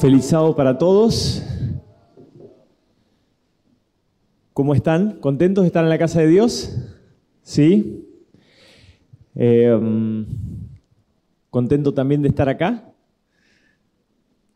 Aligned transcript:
Feliz 0.00 0.24
sábado 0.24 0.56
para 0.56 0.78
todos. 0.78 1.42
¿Cómo 4.54 4.74
están? 4.74 5.20
¿Contentos 5.20 5.62
de 5.62 5.66
estar 5.66 5.84
en 5.84 5.90
la 5.90 5.98
casa 5.98 6.22
de 6.22 6.28
Dios? 6.28 6.74
¿Sí? 7.42 8.06
Eh, 9.34 9.78
contento 11.50 11.92
también 11.92 12.22
de 12.22 12.28
estar 12.28 12.48
acá. 12.48 12.94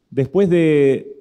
Después 0.08 0.48
de, 0.48 1.14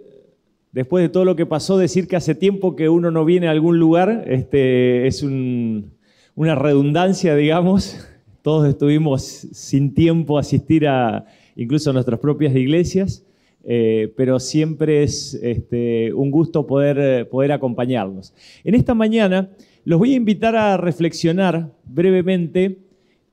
después 0.72 1.04
de 1.04 1.10
todo 1.10 1.26
lo 1.26 1.36
que 1.36 1.46
pasó, 1.46 1.78
decir 1.78 2.08
que 2.08 2.16
hace 2.16 2.34
tiempo 2.34 2.78
que 2.78 2.88
uno 2.88 3.12
no 3.12 3.26
viene 3.26 3.50
a 3.50 3.52
algún 3.52 3.78
lugar 3.78 4.24
este, 4.28 5.06
es 5.06 5.22
una 5.22 6.56
redundancia, 6.56 7.36
digamos. 7.36 8.08
Todos 8.42 8.70
estuvimos 8.70 9.22
sin 9.22 9.94
tiempo 9.94 10.38
a 10.38 10.42
asistir 10.42 10.88
a 10.88 11.26
incluso 11.58 11.90
a 11.90 11.94
nuestras 11.94 12.22
propias 12.22 12.56
iglesias. 12.56 13.26
Eh, 13.66 14.14
pero 14.18 14.40
siempre 14.40 15.04
es 15.04 15.36
este, 15.36 16.14
un 16.14 16.32
gusto 16.32 16.68
poder, 16.68 17.30
poder 17.30 17.54
acompañarlos. 17.54 18.34
En 18.64 18.76
esta 18.76 18.94
mañana 18.94 19.50
los 19.86 20.00
voy 20.00 20.14
a 20.14 20.18
invitar 20.18 20.56
a 20.56 20.76
reflexionar 20.76 21.72
brevemente 21.86 22.80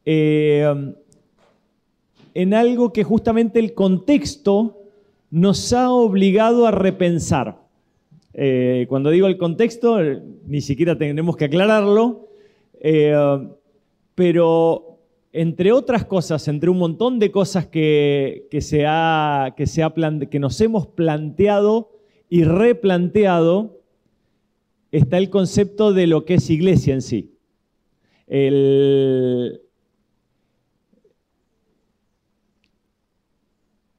eh, 0.05 0.93
en 2.35 2.55
algo 2.55 2.93
que 2.93 3.03
justamente 3.03 3.59
el 3.59 3.75
contexto 3.75 4.79
nos 5.31 5.73
ha 5.73 5.91
obligado 5.91 6.67
a 6.67 6.71
repensar. 6.71 7.59
Eh, 8.33 8.87
cuando 8.89 9.11
digo 9.11 9.27
el 9.27 9.37
contexto, 9.37 9.99
ni 10.47 10.61
siquiera 10.61 10.97
tenemos 10.97 11.37
que 11.37 11.47
aclararlo, 11.47 12.29
pero 14.15 14.90
entre 15.33 15.73
otras 15.73 16.05
cosas, 16.05 16.49
entre 16.49 16.71
un 16.71 16.79
montón 16.79 17.19
de 17.19 17.31
cosas 17.31 17.67
que, 17.67 18.49
se 18.61 18.85
ha, 18.87 19.55
que, 19.57 19.67
se 19.67 19.87
que 20.29 20.39
nos 20.41 20.61
hemos 20.61 20.89
planteado 20.89 21.93
y 22.29 22.45
replanteado, 22.45 23.81
está 24.91 25.19
el 25.19 25.31
concepto 25.31 25.93
de 25.93 26.07
lo 26.09 26.25
que 26.25 26.35
es 26.35 26.51
iglesia 26.51 26.95
en 26.95 27.03
sí. 27.03 27.35
El, 28.27 29.61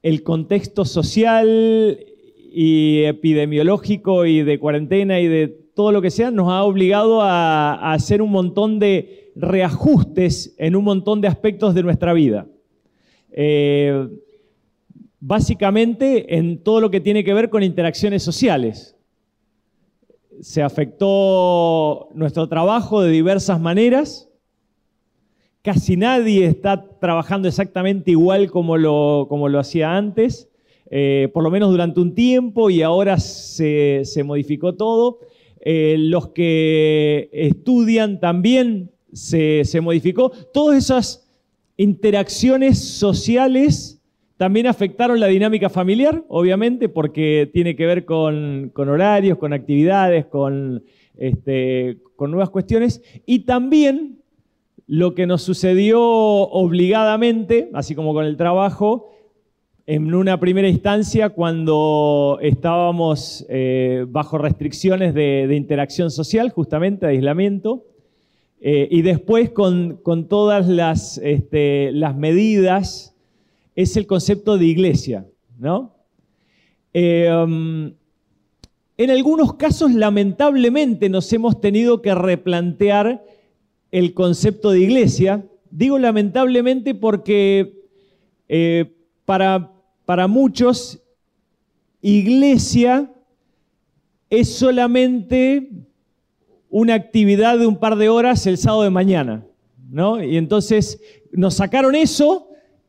el 0.02 0.22
contexto 0.22 0.84
social 0.84 1.98
y 2.54 3.04
epidemiológico 3.04 4.26
y 4.26 4.42
de 4.42 4.58
cuarentena 4.58 5.20
y 5.20 5.28
de 5.28 5.48
todo 5.48 5.92
lo 5.92 6.02
que 6.02 6.10
sea 6.10 6.30
nos 6.30 6.50
ha 6.50 6.64
obligado 6.64 7.22
a 7.22 7.92
hacer 7.92 8.20
un 8.20 8.30
montón 8.30 8.78
de 8.78 9.21
reajustes 9.34 10.54
en 10.58 10.76
un 10.76 10.84
montón 10.84 11.20
de 11.20 11.28
aspectos 11.28 11.74
de 11.74 11.82
nuestra 11.82 12.12
vida. 12.12 12.46
Eh, 13.30 14.08
básicamente 15.20 16.36
en 16.36 16.62
todo 16.62 16.80
lo 16.80 16.90
que 16.90 17.00
tiene 17.00 17.22
que 17.22 17.32
ver 17.32 17.48
con 17.48 17.62
interacciones 17.62 18.22
sociales. 18.22 18.96
Se 20.40 20.62
afectó 20.62 22.08
nuestro 22.14 22.48
trabajo 22.48 23.02
de 23.02 23.12
diversas 23.12 23.60
maneras. 23.60 24.28
Casi 25.62 25.96
nadie 25.96 26.46
está 26.46 26.84
trabajando 26.98 27.46
exactamente 27.46 28.10
igual 28.10 28.50
como 28.50 28.76
lo, 28.76 29.58
hacía 29.60 29.96
antes, 29.96 30.50
eh, 30.90 31.30
por 31.32 31.44
lo 31.44 31.50
menos 31.52 31.70
durante 31.70 32.00
un 32.00 32.16
tiempo 32.16 32.68
y 32.68 32.82
ahora 32.82 33.18
se, 33.18 34.02
modificó 34.24 34.74
todo. 34.74 35.20
Eh, 35.64 35.94
los 35.98 36.30
que 36.30 37.30
estudian 37.32 38.18
también 38.18 38.91
se, 39.12 39.80
modificó. 39.80 40.30
Todas 40.30 40.78
esas 40.84 41.28
interacciones 41.76 42.78
sociales 42.78 44.00
también 44.36 44.66
afectaron 44.66 45.20
la 45.20 45.28
dinámica 45.28 45.68
familiar, 45.68 46.24
obviamente, 46.28 46.88
porque 46.88 47.48
tiene 47.52 47.76
que 47.76 47.86
ver 47.86 48.04
con, 48.04 48.72
horarios, 48.74 49.38
con 49.38 49.52
actividades, 49.52 50.26
con, 50.26 50.82
este, 51.16 51.98
con 52.16 52.30
nuevas 52.30 52.50
cuestiones. 52.50 53.02
Y 53.24 53.40
también 53.40 54.18
lo 54.86 55.14
que 55.14 55.26
nos 55.26 55.42
sucedió 55.42 56.02
obligadamente, 56.02 57.70
así 57.72 57.94
como 57.94 58.14
con 58.14 58.24
el 58.24 58.36
trabajo, 58.36 59.10
en 59.86 60.14
una 60.14 60.38
primera 60.38 60.68
instancia 60.68 61.30
cuando 61.30 62.38
estábamos 62.40 63.44
eh, 63.48 64.06
bajo 64.08 64.38
restricciones 64.38 65.12
de, 65.12 65.46
de, 65.48 65.56
interacción 65.56 66.10
social, 66.10 66.50
justamente 66.50 67.06
de 67.06 67.12
aislamiento, 67.12 67.84
eh, 68.64 68.86
y 68.92 69.02
después 69.02 69.50
con, 69.50 69.98
todas 70.28 70.68
las, 70.68 71.18
este, 71.18 71.90
las, 71.90 72.16
medidas 72.16 73.12
es 73.74 73.96
el 73.96 74.06
concepto 74.06 74.56
de 74.56 74.66
iglesia, 74.66 75.26
¿no? 75.58 75.96
Eh, 76.94 77.28
um, 77.44 77.92
en 78.96 79.10
algunos 79.10 79.54
casos, 79.54 79.92
lamentablemente, 79.92 81.08
nos 81.08 81.32
hemos 81.32 81.60
tenido 81.60 82.02
que 82.02 82.14
replantear 82.14 83.24
el 83.90 84.14
concepto 84.14 84.70
de 84.70 84.78
iglesia. 84.78 85.44
Digo 85.72 85.98
lamentablemente 85.98 86.94
porque 86.94 87.82
eh, 88.48 88.94
para, 89.24 89.72
para 90.04 90.28
muchos, 90.28 91.02
iglesia 92.00 93.12
es 94.30 94.54
solamente 94.54 95.68
una 96.72 96.94
actividad 96.94 97.58
de 97.58 97.66
un 97.66 97.76
par 97.76 97.96
de 97.96 98.08
horas 98.08 98.46
el 98.46 98.56
sábado 98.56 98.82
de 98.82 98.90
mañana, 98.90 99.44
¿no? 99.90 100.24
Y 100.24 100.38
entonces 100.38 100.98
nos 101.30 101.54
sacaron 101.54 101.94
eso 101.94 102.48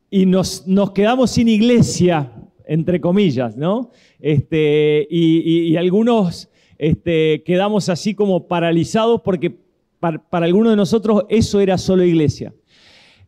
y 0.09 0.25
nos, 0.25 0.65
nos 0.65 0.91
quedamos 0.91 1.31
sin 1.31 1.49
iglesia, 1.49 2.31
entre 2.65 3.01
comillas, 3.01 3.57
¿no? 3.57 3.91
Este, 4.21 5.05
y, 5.11 5.75
algunos 5.75 6.49
este, 6.77 7.43
quedamos 7.43 7.89
así 7.89 8.15
como 8.15 8.47
paralizados 8.47 9.21
porque 9.21 9.57
para, 9.99 10.21
algunos 10.31 10.71
de 10.71 10.77
nosotros 10.77 11.25
eso 11.27 11.59
era 11.59 11.77
solo 11.77 12.05
iglesia. 12.05 12.53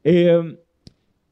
Eh, 0.05 0.57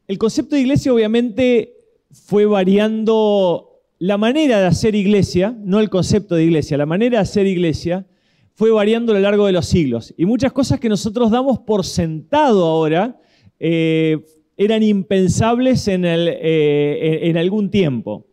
el 0.06 0.18
concepto 0.18 0.56
de 0.56 0.62
iglesia 0.64 0.94
obviamente 0.94 1.78
fue 2.12 2.46
variando 2.46 3.80
la 4.00 4.18
manera 4.18 4.60
de 4.60 4.66
hacer 4.66 4.96
iglesia, 4.96 5.56
no 5.64 5.80
el 5.80 5.90
concepto 5.90 6.36
de 6.36 6.44
iglesia, 6.44 6.76
la 6.76 6.86
manera 6.86 7.20
de 7.20 7.22
hacer 7.22 7.48
iglesia 7.48 8.06
fue 8.54 8.72
variando 8.72 9.12
a 9.12 9.16
lo 9.16 9.22
largo 9.22 9.46
de 9.46 9.54
los 9.54 9.66
siglos. 9.66 10.14
Y 10.18 10.26
muchas 10.26 10.52
cosas 10.52 10.80
que 10.80 10.90
nosotros 10.90 11.32
damos 11.32 11.60
por 11.60 11.86
sentado 11.86 12.66
ahora 12.66 13.20
eh, 13.60 14.20
eran 14.58 14.84
impensables 14.84 15.88
en, 15.88 16.04
eh, 16.06 17.20
en 17.24 17.38
algún 17.38 17.70
tiempo. 17.70 18.28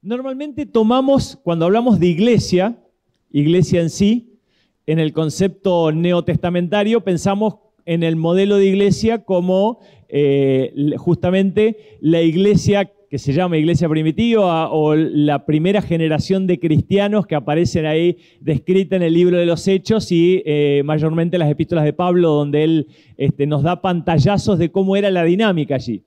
Normalmente 0.00 0.66
tomamos, 0.66 1.38
cuando 1.42 1.66
hablamos 1.66 2.00
de 2.00 2.06
iglesia, 2.08 2.78
iglesia 3.30 3.80
en 3.80 3.90
sí, 3.90 4.40
en 4.86 4.98
el 4.98 5.12
concepto 5.12 5.92
neotestamentario, 5.92 7.02
pensamos 7.02 7.54
en 7.84 8.02
el 8.02 8.16
modelo 8.16 8.56
de 8.56 8.66
iglesia 8.66 9.24
como 9.24 9.80
eh, 10.08 10.72
justamente 10.98 11.98
la 12.00 12.22
iglesia 12.22 12.92
que 13.12 13.18
se 13.18 13.34
llama 13.34 13.58
Iglesia 13.58 13.90
Primitiva 13.90 14.70
o 14.70 14.94
la 14.94 15.44
primera 15.44 15.82
generación 15.82 16.46
de 16.46 16.58
cristianos 16.58 17.26
que 17.26 17.34
aparecen 17.34 17.84
ahí 17.84 18.16
descrita 18.40 18.96
en 18.96 19.02
el 19.02 19.12
libro 19.12 19.36
de 19.36 19.44
los 19.44 19.68
Hechos 19.68 20.10
y 20.10 20.42
eh, 20.46 20.80
mayormente 20.82 21.36
las 21.36 21.50
epístolas 21.50 21.84
de 21.84 21.92
Pablo, 21.92 22.30
donde 22.30 22.64
él 22.64 22.88
este, 23.18 23.46
nos 23.46 23.64
da 23.64 23.82
pantallazos 23.82 24.58
de 24.58 24.72
cómo 24.72 24.96
era 24.96 25.10
la 25.10 25.24
dinámica 25.24 25.74
allí. 25.74 26.04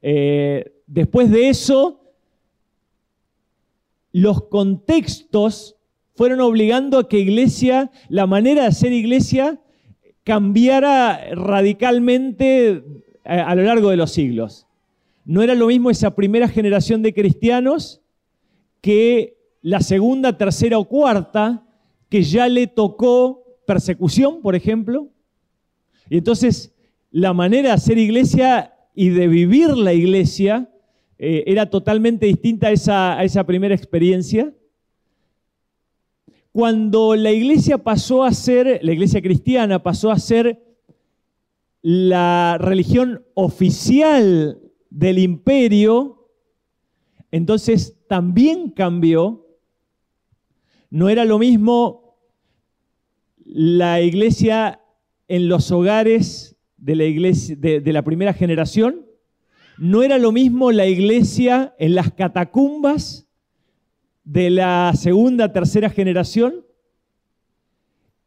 Eh, 0.00 0.72
después 0.86 1.30
de 1.30 1.50
eso, 1.50 2.00
los 4.10 4.44
contextos 4.44 5.76
fueron 6.14 6.40
obligando 6.40 7.00
a 7.00 7.06
que 7.06 7.18
iglesia, 7.18 7.90
la 8.08 8.26
manera 8.26 8.62
de 8.62 8.68
hacer 8.68 8.94
iglesia, 8.94 9.60
cambiara 10.24 11.20
radicalmente 11.34 12.82
a, 13.26 13.42
a 13.42 13.54
lo 13.54 13.62
largo 13.62 13.90
de 13.90 13.98
los 13.98 14.10
siglos. 14.10 14.66
No 15.30 15.44
era 15.44 15.54
lo 15.54 15.68
mismo 15.68 15.90
esa 15.90 16.16
primera 16.16 16.48
generación 16.48 17.02
de 17.02 17.14
cristianos 17.14 18.00
que 18.80 19.38
la 19.62 19.80
segunda, 19.80 20.36
tercera 20.36 20.76
o 20.76 20.88
cuarta, 20.88 21.64
que 22.08 22.24
ya 22.24 22.48
le 22.48 22.66
tocó 22.66 23.44
persecución, 23.64 24.42
por 24.42 24.56
ejemplo. 24.56 25.06
Y 26.08 26.18
entonces 26.18 26.74
la 27.12 27.32
manera 27.32 27.68
de 27.68 27.74
hacer 27.74 27.96
iglesia 27.96 28.74
y 28.92 29.10
de 29.10 29.28
vivir 29.28 29.68
la 29.76 29.92
iglesia 29.92 30.68
eh, 31.16 31.44
era 31.46 31.70
totalmente 31.70 32.26
distinta 32.26 32.66
a 32.66 32.72
esa, 32.72 33.16
a 33.16 33.22
esa 33.22 33.46
primera 33.46 33.72
experiencia. 33.72 34.52
Cuando 36.50 37.14
la 37.14 37.30
iglesia 37.30 37.78
pasó 37.78 38.24
a 38.24 38.32
ser, 38.32 38.80
la 38.82 38.90
iglesia 38.90 39.22
cristiana 39.22 39.80
pasó 39.80 40.10
a 40.10 40.18
ser 40.18 40.60
la 41.82 42.58
religión 42.58 43.24
oficial 43.34 44.60
del 44.90 45.18
imperio, 45.18 46.28
entonces 47.30 47.96
también 48.08 48.70
cambió. 48.70 49.46
No 50.90 51.08
era 51.08 51.24
lo 51.24 51.38
mismo 51.38 52.18
la 53.44 54.00
iglesia 54.00 54.80
en 55.28 55.48
los 55.48 55.70
hogares 55.70 56.56
de 56.76 57.92
la, 57.92 58.02
primera 58.02 58.32
generación, 58.32 59.06
no 59.78 60.02
era 60.02 60.18
lo 60.18 60.32
mismo 60.32 60.72
la 60.72 60.86
iglesia 60.86 61.74
en 61.78 61.94
las 61.94 62.12
catacumbas 62.12 63.28
de 64.24 64.50
la 64.50 64.92
segunda, 64.96 65.52
tercera 65.52 65.90
generación. 65.90 66.64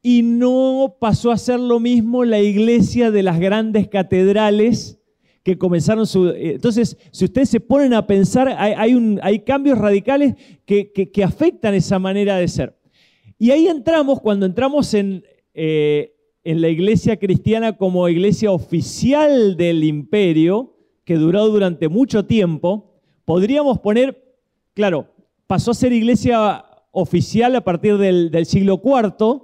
Y 0.02 0.22
no 0.22 0.98
pasó 1.00 1.32
a 1.32 1.38
ser 1.38 1.60
lo 1.60 1.80
mismo 1.80 2.26
la 2.26 2.40
iglesia 2.40 3.12
de 3.12 3.24
las 3.24 3.40
grandes 3.40 3.88
catedrales 3.88 5.03
que 5.44 5.58
comenzaron 5.58 6.08
su... 6.08 6.30
Eh, 6.30 6.54
entonces, 6.54 6.98
si 7.12 7.26
ustedes 7.26 7.50
se 7.50 7.60
ponen 7.60 7.94
a 7.94 8.08
pensar, 8.08 8.48
hay, 8.58 8.96
hay 9.22 9.40
cambios 9.40 9.78
radicales 9.78 10.36
que, 10.66 10.92
que, 10.92 11.24
afectan 11.24 11.74
esa 11.74 12.00
manera 12.00 12.38
de 12.38 12.48
ser. 12.48 12.78
Y 13.38 13.52
ahí 13.52 13.68
entramos, 13.68 14.22
cuando 14.22 14.46
entramos 14.46 14.94
en, 14.94 15.24
eh, 15.54 16.16
en 16.46 16.62
la 16.62 16.70
iglesia 16.70 17.18
cristiana 17.18 17.78
como 17.78 18.08
iglesia 18.08 18.52
oficial 18.52 19.58
del 19.58 19.84
imperio, 19.84 20.78
que 21.04 21.16
duró 21.16 21.48
durante 21.50 21.90
mucho 21.90 22.26
tiempo, 22.26 23.02
podríamos 23.26 23.80
poner, 23.80 24.38
claro, 24.74 25.10
pasó 25.46 25.72
a 25.72 25.76
ser 25.76 25.92
iglesia 25.92 26.64
oficial 26.92 27.54
a 27.58 27.64
partir 27.66 27.98
del, 27.98 28.32
del 28.32 28.46
siglo 28.46 28.82
IV, 28.82 29.42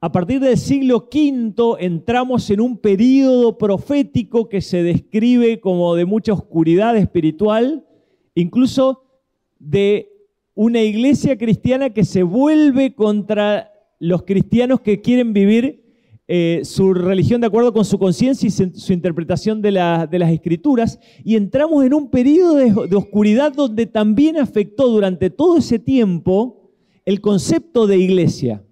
a 0.00 0.12
partir 0.12 0.40
del 0.40 0.58
siglo 0.58 1.08
V 1.10 1.76
entramos 1.78 2.50
en 2.50 2.60
un 2.60 2.76
periodo 2.76 3.56
profético 3.56 4.48
que 4.48 4.60
se 4.60 4.82
describe 4.82 5.58
como 5.58 5.94
de 5.94 6.04
mucha 6.04 6.34
oscuridad 6.34 6.96
espiritual, 6.98 7.86
incluso 8.34 9.04
de 9.58 10.12
una 10.54 10.82
iglesia 10.82 11.38
cristiana 11.38 11.90
que 11.90 12.04
se 12.04 12.22
vuelve 12.22 12.94
contra 12.94 13.72
los 13.98 14.24
cristianos 14.24 14.80
que 14.80 15.00
quieren 15.00 15.32
vivir 15.32 15.82
eh, 16.28 16.60
su 16.64 16.92
religión 16.92 17.40
de 17.40 17.46
acuerdo 17.46 17.72
con 17.72 17.86
su 17.86 17.98
conciencia 17.98 18.48
y 18.48 18.50
su 18.50 18.92
interpretación 18.92 19.62
de, 19.62 19.72
las 19.72 20.30
escrituras, 20.30 20.98
y 21.24 21.36
entramos 21.36 21.84
en 21.86 21.94
un 21.94 22.10
periodo 22.10 22.56
de 22.86 22.96
oscuridad 22.96 23.52
donde 23.54 23.86
también 23.86 24.36
afectó 24.36 24.88
durante 24.88 25.30
todo 25.30 25.56
ese 25.56 25.78
tiempo 25.78 26.70
el 27.06 27.22
concepto 27.22 27.86
de 27.86 27.96
iglesia. 27.96 28.65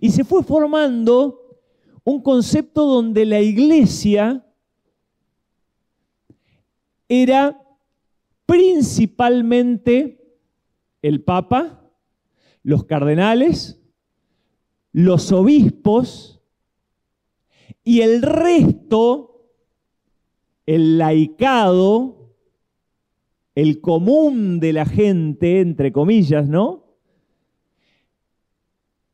Y 0.00 0.10
se 0.10 0.24
fue 0.24 0.42
formando 0.42 1.58
un 2.04 2.22
concepto 2.22 2.86
donde 2.86 3.26
la 3.26 3.40
iglesia 3.40 4.44
era 7.08 7.60
principalmente 8.46 10.18
el 11.02 11.22
Papa, 11.22 11.90
los 12.62 12.84
cardenales, 12.84 13.80
los 14.92 15.32
obispos 15.32 16.40
y 17.84 18.00
el 18.00 18.22
resto, 18.22 19.50
el 20.66 20.98
laicado, 20.98 22.34
el 23.54 23.80
común 23.80 24.60
de 24.60 24.72
la 24.72 24.86
gente, 24.86 25.60
entre 25.60 25.92
comillas, 25.92 26.48
¿no? 26.48 26.87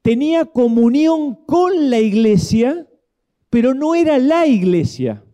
Tenía 0.05 0.45
comunión 0.45 1.35
con 1.47 1.89
la 1.89 1.99
iglesia, 1.99 2.87
pero 3.49 3.73
no 3.73 3.95
era 3.95 4.19
la 4.19 4.47
iglesia. 4.47 5.25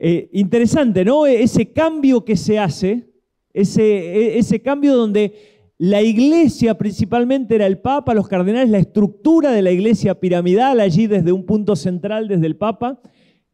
Eh, 0.00 0.28
interesante, 0.32 1.04
¿no? 1.04 1.24
Ese 1.24 1.72
cambio 1.72 2.24
que 2.24 2.36
se 2.36 2.58
hace, 2.58 3.10
e, 3.52 4.38
ese 4.38 4.60
cambio 4.60 4.96
donde 4.96 5.34
la 5.78 6.02
iglesia 6.02 6.76
principalmente 6.76 7.54
era 7.54 7.66
el 7.66 7.78
Papa, 7.78 8.12
los 8.12 8.26
cardenales, 8.26 8.70
la 8.70 8.78
estructura 8.78 9.52
de 9.52 9.62
la 9.62 9.70
iglesia 9.70 10.18
piramidal 10.18 10.80
allí 10.80 11.06
desde 11.06 11.30
un 11.30 11.46
punto 11.46 11.76
central, 11.76 12.26
desde 12.26 12.46
el 12.46 12.56
Papa, 12.56 13.00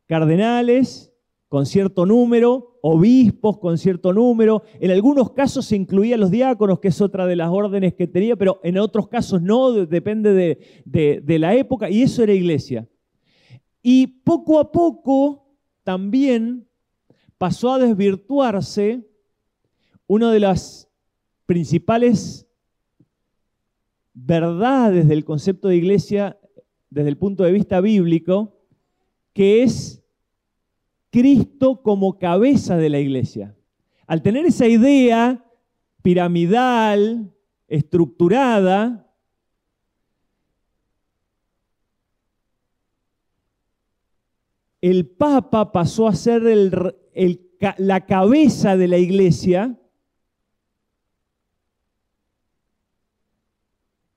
cardenales, 0.06 1.09
con 1.50 1.66
cierto 1.66 2.06
número, 2.06 2.78
obispos 2.80 3.58
con 3.58 3.76
cierto 3.76 4.12
número. 4.12 4.62
En 4.78 4.92
algunos 4.92 5.32
casos 5.32 5.66
se 5.66 5.74
incluían 5.74 6.20
los 6.20 6.30
diáconos, 6.30 6.78
que 6.78 6.86
es 6.88 7.00
otra 7.00 7.26
de 7.26 7.34
las 7.34 7.50
órdenes 7.50 7.94
que 7.94 8.06
tenía, 8.06 8.36
pero 8.36 8.60
en 8.62 8.78
otros 8.78 9.08
casos 9.08 9.42
no, 9.42 9.72
depende 9.72 10.32
de, 10.32 11.20
de 11.24 11.38
la 11.40 11.56
época, 11.56 11.90
y 11.90 12.02
eso 12.02 12.22
era 12.22 12.32
iglesia. 12.32 12.88
Y 13.82 14.06
poco 14.06 14.60
a 14.60 14.70
poco 14.70 15.56
también 15.82 16.68
pasó 17.36 17.72
a 17.72 17.80
desvirtuarse 17.80 19.04
una 20.06 20.30
de 20.30 20.38
las 20.38 20.88
principales 21.46 22.46
verdades 24.14 25.08
del 25.08 25.24
concepto 25.24 25.66
de 25.66 25.78
iglesia 25.78 26.38
desde 26.90 27.08
el 27.08 27.16
punto 27.16 27.42
de 27.42 27.50
vista 27.50 27.80
bíblico, 27.80 28.56
que 29.32 29.64
es 29.64 29.99
Cristo 31.10 31.82
como 31.82 32.18
cabeza 32.18 32.76
de 32.76 32.88
la 32.88 32.98
iglesia. 32.98 33.56
Al 34.06 34.22
tener 34.22 34.46
esa 34.46 34.66
idea 34.66 35.44
piramidal, 36.02 37.32
estructurada, 37.68 39.06
el 44.80 45.06
Papa 45.06 45.72
pasó 45.72 46.08
a 46.08 46.14
ser 46.14 46.42
la 47.78 48.06
cabeza 48.06 48.76
de 48.76 48.88
la 48.88 48.98
iglesia 48.98 49.78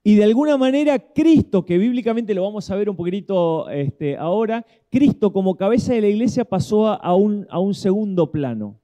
Y 0.06 0.16
de 0.16 0.24
alguna 0.24 0.58
manera 0.58 0.98
Cristo, 0.98 1.64
que 1.64 1.78
bíblicamente 1.78 2.34
lo 2.34 2.42
vamos 2.42 2.70
a 2.70 2.76
ver 2.76 2.90
un 2.90 2.96
poquitito 2.96 3.70
este, 3.70 4.18
ahora, 4.18 4.66
Cristo 4.90 5.32
como 5.32 5.56
cabeza 5.56 5.94
de 5.94 6.02
la 6.02 6.08
iglesia 6.08 6.44
pasó 6.44 6.88
a 6.88 7.14
un, 7.14 7.74
segundo 7.74 8.30
plano. 8.30 8.78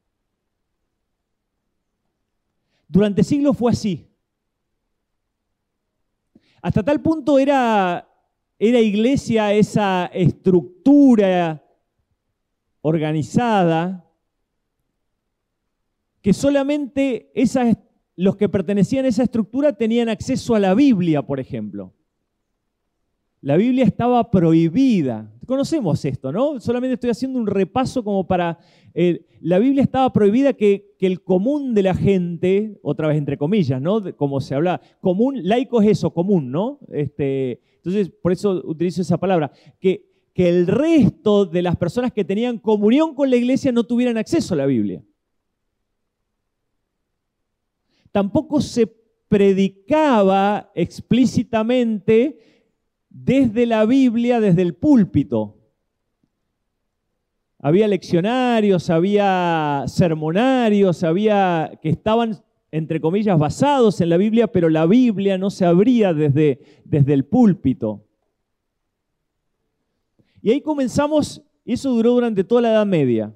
Durante 2.88 3.22
siglos 3.22 3.54
fue 3.54 3.70
así. 3.70 4.08
Hasta 6.62 6.82
tal 6.82 7.02
punto 7.02 7.38
era, 7.38 8.08
era 8.58 8.80
iglesia 8.80 9.52
esa 9.52 10.06
estructura 10.14 11.62
organizada 12.80 14.10
que 16.22 16.32
solamente 16.32 17.30
esa 17.34 17.68
los 18.20 18.36
que 18.36 18.50
pertenecían 18.50 19.06
a 19.06 19.08
esa 19.08 19.22
estructura 19.22 19.72
tenían 19.72 20.10
acceso 20.10 20.54
a 20.54 20.60
la 20.60 20.74
Biblia, 20.74 21.22
por 21.22 21.40
ejemplo. 21.40 21.94
La 23.40 23.56
Biblia 23.56 23.82
estaba 23.84 24.30
prohibida. 24.30 25.32
Conocemos 25.46 26.04
esto, 26.04 26.30
¿no? 26.30 26.60
Solamente 26.60 26.92
estoy 26.94 27.08
haciendo 27.08 27.38
un 27.38 27.46
repaso 27.46 28.04
como 28.04 28.26
para... 28.26 28.58
Eh, 28.92 29.24
la 29.40 29.58
Biblia 29.58 29.82
estaba 29.82 30.12
prohibida 30.12 30.52
que, 30.52 30.94
el 31.00 31.22
común 31.22 31.72
de 31.72 31.82
la 31.82 31.94
gente, 31.94 32.78
otra 32.82 33.08
vez 33.08 33.16
entre 33.16 33.38
comillas, 33.38 33.80
¿no? 33.80 34.14
Como 34.14 34.42
se 34.42 34.54
habla, 34.54 34.82
común, 35.00 35.40
laico 35.42 35.80
es 35.80 35.88
eso, 35.88 36.12
común, 36.12 36.52
¿no? 36.52 36.78
Este, 36.92 37.62
entonces, 37.76 38.10
por 38.10 38.32
eso 38.32 38.60
utilizo 38.66 39.00
esa 39.00 39.16
palabra, 39.16 39.50
que, 39.80 40.10
que 40.34 40.46
el 40.46 40.66
resto 40.66 41.46
de 41.46 41.62
las 41.62 41.76
personas 41.76 42.12
que 42.12 42.26
tenían 42.26 42.58
comunión 42.58 43.14
con 43.14 43.30
la 43.30 43.36
iglesia 43.36 43.72
no 43.72 43.84
tuvieran 43.84 44.18
acceso 44.18 44.52
a 44.52 44.58
la 44.58 44.66
Biblia. 44.66 45.02
Tampoco 48.12 48.60
se 48.60 48.86
predicaba 49.28 50.70
explícitamente 50.74 52.38
desde 53.08 53.66
la 53.66 53.84
Biblia, 53.86 54.40
desde 54.40 54.62
el 54.62 54.74
púlpito. 54.74 55.56
Había 57.58 57.86
leccionarios, 57.86 58.88
había 58.90 59.84
sermonarios, 59.86 61.04
había 61.04 61.78
que 61.82 61.90
estaban 61.90 62.42
entre 62.72 63.00
comillas 63.00 63.38
basados 63.38 64.00
en 64.00 64.08
la 64.08 64.16
Biblia, 64.16 64.46
pero 64.46 64.68
la 64.68 64.86
Biblia 64.86 65.38
no 65.38 65.50
se 65.50 65.64
abría 65.64 66.14
desde, 66.14 66.60
desde 66.84 67.12
el 67.12 67.24
púlpito. 67.24 68.04
Y 70.40 70.50
ahí 70.50 70.60
comenzamos, 70.60 71.42
y 71.64 71.74
eso 71.74 71.90
duró 71.90 72.12
durante 72.12 72.44
toda 72.44 72.62
la 72.62 72.70
Edad 72.70 72.86
Media. 72.86 73.34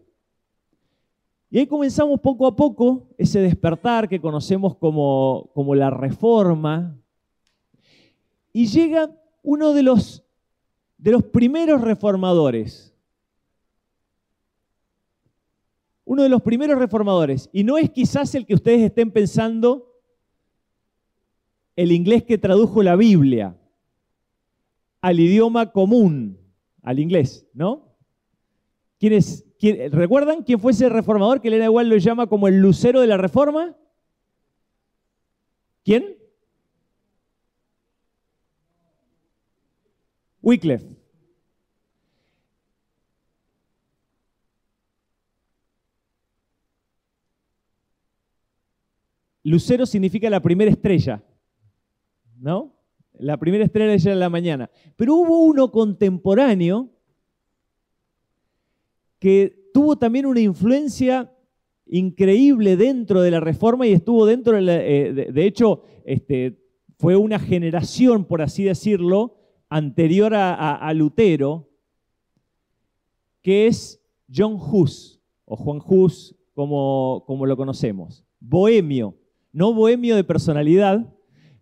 Y 1.55 1.59
ahí 1.61 1.67
comenzamos 1.69 2.19
poco 2.19 2.49
a 2.49 2.57
poco 2.57 3.15
ese 3.17 3.39
despertar 3.39 4.09
que 4.09 4.21
conocemos 4.21 4.75
como, 4.75 5.53
como 5.55 5.77
la 5.77 5.89
reforma. 5.89 7.01
Y 8.53 8.67
llega 8.67 9.17
uno 9.41 9.73
de 9.73 9.85
los, 9.85 10.25
de 10.99 11.13
los 11.13 11.23
primeros 11.23 11.81
reformadores. 11.81 12.93
Uno 16.05 16.25
de 16.25 16.29
los 16.29 16.43
primeros 16.43 16.77
reformadores. 16.77 17.49
Y 17.53 17.63
no 17.63 17.79
es 17.79 17.89
quizás 17.89 18.35
el 18.35 18.47
que 18.47 18.55
ustedes 18.55 18.83
estén 18.83 19.13
pensando 19.13 19.93
el 21.77 21.93
inglés 21.93 22.25
que 22.25 22.37
tradujo 22.37 22.83
la 22.83 22.97
Biblia 22.97 23.57
al 25.01 25.21
idioma 25.21 25.71
común, 25.71 26.37
al 26.83 26.99
inglés, 26.99 27.47
¿no? 27.55 27.95
¿Quién 28.99 29.13
es, 29.13 29.47
¿Recuerdan 29.73 30.43
quién 30.43 30.61
fue 30.61 30.73
ese 30.73 30.89
reformador 30.89 31.41
que 31.41 31.49
Elena 31.49 31.65
igual 31.67 31.89
lo 31.89 31.97
llama 31.97 32.27
como 32.27 32.49
el 32.49 32.61
lucero 32.61 33.01
de 33.01 33.07
la 33.07 33.17
reforma? 33.17 33.77
¿Quién? 35.85 36.17
Wycliffe. 40.43 40.95
lucero 49.45 49.87
significa 49.87 50.29
la 50.29 50.41
primera 50.41 50.71
estrella, 50.71 51.23
¿no? 52.41 52.75
La 53.13 53.37
primera 53.37 53.65
estrella 53.65 54.11
de 54.11 54.17
la 54.17 54.29
mañana. 54.29 54.69
Pero 54.97 55.15
hubo 55.15 55.45
uno 55.45 55.71
contemporáneo 55.71 56.91
que 59.25 59.71
tuvo 59.73 59.97
también 59.97 60.27
una 60.27 60.41
influencia 60.41 61.35
increíble 61.87 62.77
dentro 62.77 63.23
de 63.23 63.31
la 63.31 63.41
reforma 63.41 63.87
y 63.87 63.93
estuvo 63.95 64.27
dentro 64.27 64.55
de, 64.55 64.61
la, 64.61 64.77
eh, 64.77 65.15
de, 65.15 65.47
hecho, 65.47 65.81
este, 66.05 66.61
fue 66.99 67.17
una 67.17 67.39
generación, 67.39 68.27
por 68.27 68.43
así 68.43 68.65
decirlo, 68.65 69.39
anterior 69.71 70.35
a, 70.35 70.93
Lutero, 70.93 71.71
que 73.41 73.67
es 73.67 74.05
John 74.31 74.59
Hus, 74.61 75.23
o 75.47 75.57
Juan 75.57 75.81
Hus, 75.83 76.37
como, 76.53 77.25
como 77.27 77.47
lo 77.47 77.57
conocemos. 77.57 78.27
Bohemio, 78.41 79.17
no 79.53 79.73
bohemio 79.73 80.17
de 80.17 80.25
personalidad, 80.25 81.11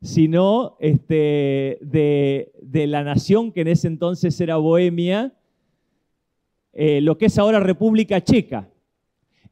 sino 0.00 0.76
este, 0.80 1.78
de, 1.80 2.86
la 2.88 3.04
nación 3.04 3.52
que 3.52 3.60
en 3.60 3.68
ese 3.68 3.86
entonces 3.86 4.40
era 4.40 4.56
Bohemia, 4.56 5.38
eh, 6.72 7.00
lo 7.00 7.18
que 7.18 7.26
es 7.26 7.38
ahora 7.38 7.60
República 7.60 8.22
Checa. 8.22 8.68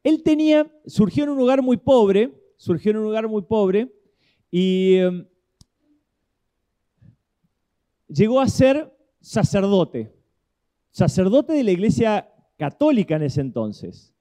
Él 0.03 0.23
tenía, 0.23 0.71
surgió 0.87 1.25
en 1.25 1.31
un 1.31 1.39
lugar 1.39 1.62
muy 1.62 1.77
pobre, 1.77 2.33
surgió 2.57 2.91
en 2.93 2.99
un 2.99 3.05
lugar 3.05 3.29
muy 3.29 3.43
pobre 3.43 3.93
y 4.50 4.97
em, 4.97 5.27
llegó 8.09 8.41
a 8.41 8.49
ser 8.49 8.95
sacerdote, 9.21 10.12
sacerdote 10.91 11.53
de 11.53 11.65
la 11.65 11.71
iglesia 11.71 12.29
católica 12.57 13.17
en 13.17 13.23
ese 13.23 13.41
entonces, 13.43 14.15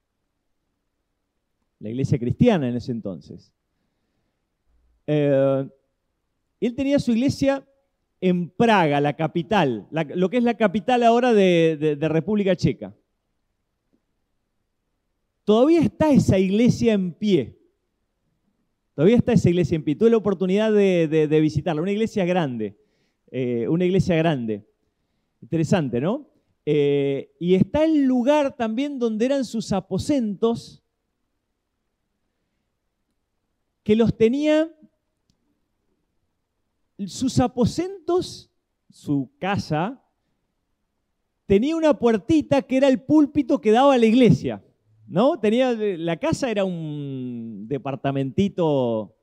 la 1.78 1.88
iglesia 1.88 2.18
cristiana 2.18 2.68
en 2.68 2.76
ese 2.76 2.92
entonces. 2.92 3.52
Eh, 5.06 5.68
él 6.60 6.74
tenía 6.74 6.98
su 6.98 7.12
iglesia 7.12 7.66
en 8.20 8.50
Praga, 8.50 9.00
la 9.00 9.14
capital, 9.16 9.86
lo 9.90 10.28
que 10.30 10.36
es 10.36 10.44
la 10.44 10.54
capital 10.54 11.02
ahora 11.02 11.32
de 11.32 12.08
República 12.08 12.54
Checa. 12.56 12.94
Todavía 15.50 15.80
está 15.80 16.12
esa 16.12 16.38
iglesia 16.38 16.92
en 16.92 17.12
pie. 17.12 17.58
Todavía 18.94 19.16
está 19.16 19.32
esa 19.32 19.48
iglesia 19.48 19.74
en 19.74 19.82
pie. 19.82 19.96
Tuve 19.96 20.10
la 20.10 20.16
oportunidad 20.16 20.72
de, 20.72 21.40
visitarla. 21.40 21.82
Una 21.82 21.90
iglesia 21.90 22.24
grande. 22.24 22.76
Eh, 23.32 23.66
una 23.68 23.84
iglesia 23.84 24.14
grande. 24.14 24.64
Interesante, 25.42 26.00
¿no? 26.00 26.28
Eh, 26.66 27.32
y 27.40 27.56
está 27.56 27.84
el 27.84 28.04
lugar 28.04 28.56
también 28.56 28.98
donde 29.00 29.24
eran 29.24 29.44
sus 29.44 29.72
aposentos, 29.72 30.84
que 33.82 33.96
los 33.96 34.16
tenía, 34.16 34.72
sus 37.06 37.38
aposentos, 37.40 38.50
su 38.90 39.30
casa, 39.38 40.02
tenía 41.46 41.76
una 41.76 41.98
puertita 41.98 42.62
que 42.62 42.76
era 42.76 42.88
el 42.88 43.00
púlpito 43.02 43.60
que 43.60 43.72
daba 43.72 43.94
a 43.94 43.98
la 43.98 44.06
iglesia. 44.06 44.62
¿no? 45.10 45.40
Tenía, 45.40 45.72
la 45.72 46.16
casa 46.18 46.50
era 46.50 46.64
un 46.64 47.66
departamentito, 47.66 49.16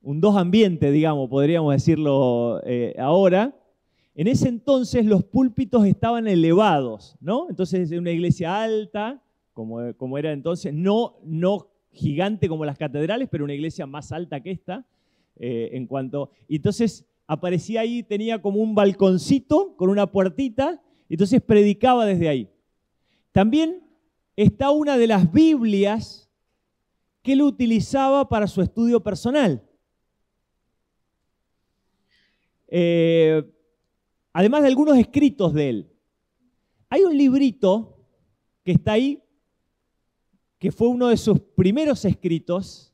un 0.00 0.20
dos 0.20 0.36
ambientes, 0.36 0.90
digamos, 0.90 1.28
podríamos 1.28 1.74
decirlo 1.74 2.62
eh, 2.64 2.94
ahora. 2.98 3.54
En 4.14 4.26
ese 4.26 4.48
entonces 4.48 5.04
los 5.04 5.22
púlpitos 5.22 5.84
estaban 5.84 6.26
elevados, 6.28 7.16
¿no? 7.20 7.48
Entonces 7.50 7.90
una 7.90 8.10
iglesia 8.10 8.62
alta, 8.62 9.20
como, 9.52 9.92
como 9.96 10.16
era 10.16 10.32
entonces, 10.32 10.72
no, 10.72 11.16
no 11.24 11.68
gigante 11.90 12.48
como 12.48 12.64
las 12.64 12.78
catedrales, 12.78 13.28
pero 13.30 13.44
una 13.44 13.54
iglesia 13.54 13.86
más 13.86 14.12
alta 14.12 14.40
que 14.40 14.50
esta, 14.50 14.86
eh, 15.36 15.70
en 15.72 15.86
cuanto... 15.86 16.30
Entonces 16.48 17.04
aparecía 17.26 17.80
ahí, 17.80 18.02
tenía 18.02 18.40
como 18.40 18.60
un 18.60 18.74
balconcito 18.74 19.76
con 19.76 19.88
una 19.90 20.10
puertita, 20.10 20.82
entonces 21.08 21.40
predicaba 21.40 22.06
desde 22.06 22.28
ahí. 22.28 22.50
También 23.32 23.82
está 24.36 24.70
una 24.70 24.96
de 24.96 25.06
las 25.06 25.32
Biblias 25.32 26.30
que 27.22 27.32
él 27.32 27.42
utilizaba 27.42 28.28
para 28.28 28.46
su 28.46 28.60
estudio 28.62 29.02
personal. 29.02 29.62
Eh, 32.68 33.42
además 34.32 34.62
de 34.62 34.68
algunos 34.68 34.98
escritos 34.98 35.54
de 35.54 35.68
él. 35.68 35.90
Hay 36.88 37.02
un 37.02 37.16
librito 37.16 37.98
que 38.62 38.72
está 38.72 38.92
ahí, 38.92 39.22
que 40.58 40.70
fue 40.70 40.88
uno 40.88 41.08
de 41.08 41.16
sus 41.16 41.38
primeros 41.40 42.04
escritos, 42.04 42.93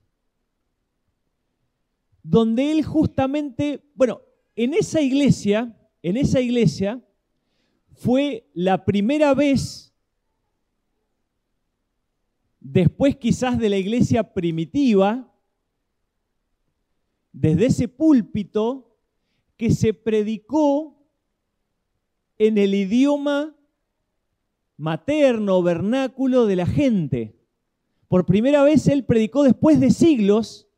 donde 2.23 2.73
él 2.73 2.85
justamente, 2.85 3.83
bueno, 3.95 4.21
en 4.57 4.75
esa 4.75 5.01
iglesia, 5.01 5.77
en 6.03 6.17
esa 6.17 6.41
iglesia, 6.41 7.03
fue 7.95 8.49
la 8.55 8.85
primera 8.85 9.35
vez 9.35 9.91
después 12.61 13.17
quizás 13.17 13.59
de 13.59 13.69
la 13.69 13.79
iglesia 13.79 14.35
primitiva, 14.35 15.27
desde 17.33 17.67
ese 17.67 17.89
púlpito 17.89 18.97
que 19.57 19.71
se 19.71 19.95
predicó 19.95 20.97
en 22.39 22.59
el 22.59 22.75
idioma 22.75 23.55
materno, 24.77 25.63
vernáculo 25.63 26.47
de 26.47 26.57
la 26.57 26.67
gente. 26.67 27.39
Por 28.09 28.25
primera 28.25 28.63
vez 28.63 28.89
él 28.89 29.05
predicó 29.05 29.43
después 29.43 29.79
de 29.79 29.91
siglos, 29.91 30.70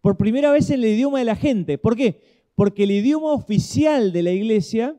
por 0.00 0.16
primera 0.16 0.50
vez 0.50 0.70
en 0.70 0.80
el 0.80 0.86
idioma 0.86 1.18
de 1.18 1.24
la 1.24 1.36
gente. 1.36 1.78
¿Por 1.78 1.96
qué? 1.96 2.20
Porque 2.54 2.84
el 2.84 2.90
idioma 2.90 3.32
oficial 3.32 4.12
de 4.12 4.22
la 4.22 4.32
iglesia 4.32 4.98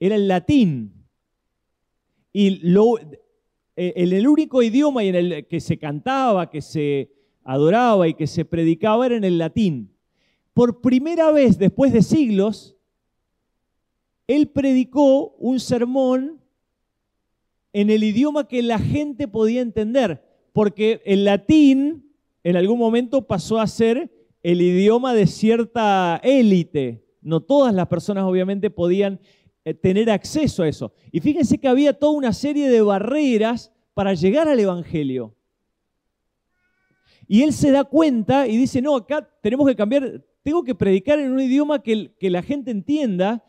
era 0.00 0.16
el 0.16 0.28
latín. 0.28 1.06
Y 2.32 2.60
eh, 3.76 3.92
el 3.96 4.28
único 4.28 4.62
idioma 4.62 5.04
en 5.04 5.14
el 5.14 5.46
que 5.46 5.60
se 5.60 5.78
cantaba, 5.78 6.50
que 6.50 6.60
se 6.60 7.10
adoraba 7.44 8.08
y 8.08 8.14
que 8.14 8.26
se 8.26 8.44
predicaba 8.44 9.06
era 9.06 9.16
en 9.16 9.24
el 9.24 9.38
latín. 9.38 9.94
Por 10.52 10.80
primera 10.80 11.30
vez 11.30 11.58
después 11.58 11.92
de 11.92 12.02
siglos, 12.02 12.76
él 14.26 14.48
predicó 14.48 15.34
un 15.38 15.60
sermón 15.60 16.40
en 17.72 17.90
el 17.90 18.02
idioma 18.02 18.48
que 18.48 18.62
la 18.62 18.78
gente 18.78 19.28
podía 19.28 19.60
entender, 19.60 20.24
porque 20.52 21.02
el 21.04 21.24
latín 21.24 22.05
en 22.46 22.54
algún 22.54 22.78
momento 22.78 23.26
pasó 23.26 23.58
a 23.58 23.66
ser 23.66 24.08
el 24.44 24.62
idioma 24.62 25.14
de 25.14 25.26
cierta 25.26 26.20
élite. 26.22 27.04
No 27.20 27.40
todas 27.40 27.74
las 27.74 27.88
personas 27.88 28.22
obviamente 28.22 28.70
podían 28.70 29.18
eh, 29.64 29.74
tener 29.74 30.08
acceso 30.08 30.62
a 30.62 30.68
eso. 30.68 30.92
Y 31.10 31.18
fíjense 31.18 31.58
que 31.58 31.66
había 31.66 31.98
toda 31.98 32.12
una 32.12 32.32
serie 32.32 32.68
de 32.68 32.82
barreras 32.82 33.72
para 33.94 34.14
llegar 34.14 34.46
al 34.46 34.60
Evangelio. 34.60 35.34
Y 37.26 37.42
él 37.42 37.52
se 37.52 37.72
da 37.72 37.82
cuenta 37.82 38.46
y 38.46 38.56
dice, 38.56 38.80
no, 38.80 38.94
acá 38.94 39.28
tenemos 39.42 39.66
que 39.66 39.74
cambiar, 39.74 40.24
tengo 40.44 40.62
que 40.62 40.76
predicar 40.76 41.18
en 41.18 41.32
un 41.32 41.40
idioma 41.40 41.82
que, 41.82 42.14
la 42.20 42.42
gente 42.42 42.70
entienda. 42.70 43.44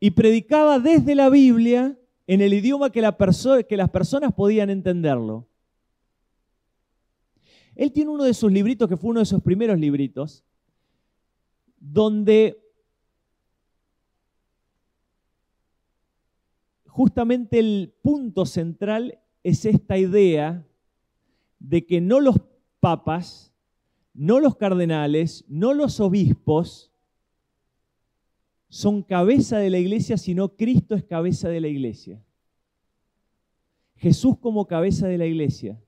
Y 0.00 0.12
predicaba 0.12 0.78
desde 0.78 1.14
la 1.14 1.28
Biblia 1.28 1.98
en 2.26 2.40
el 2.40 2.54
idioma 2.54 2.88
que 2.88 3.02
las 3.02 3.14
personas 3.90 4.32
podían 4.32 4.70
entenderlo. 4.70 5.46
Él 7.76 7.92
tiene 7.92 8.10
uno 8.10 8.24
de 8.24 8.34
sus 8.34 8.50
libritos, 8.50 8.88
que 8.88 8.96
fue 8.96 9.10
uno 9.10 9.20
de 9.20 9.26
sus 9.26 9.42
primeros 9.42 9.78
libritos, 9.78 10.42
donde 11.78 12.58
justamente 16.86 17.58
el 17.58 17.94
punto 18.02 18.46
central 18.46 19.20
es 19.44 19.66
esta 19.66 19.98
idea 19.98 20.66
de 21.58 21.84
que 21.84 22.00
no 22.00 22.20
los 22.20 22.36
papas, 22.80 23.52
no 24.14 24.40
los 24.40 24.56
cardenales, 24.56 25.44
no 25.46 25.74
los 25.74 26.00
obispos 26.00 26.90
son 28.68 29.02
cabeza 29.02 29.58
de 29.58 29.70
la 29.70 29.78
iglesia, 29.78 30.16
sino 30.16 30.56
Cristo 30.56 30.94
es 30.94 31.04
cabeza 31.04 31.48
de 31.48 31.60
la 31.60 31.68
iglesia. 31.68 32.22
Jesús 33.96 34.38
como 34.38 34.66
cabeza 34.66 35.06
de 35.06 35.18
la 35.18 35.26
iglesia. 35.26 35.80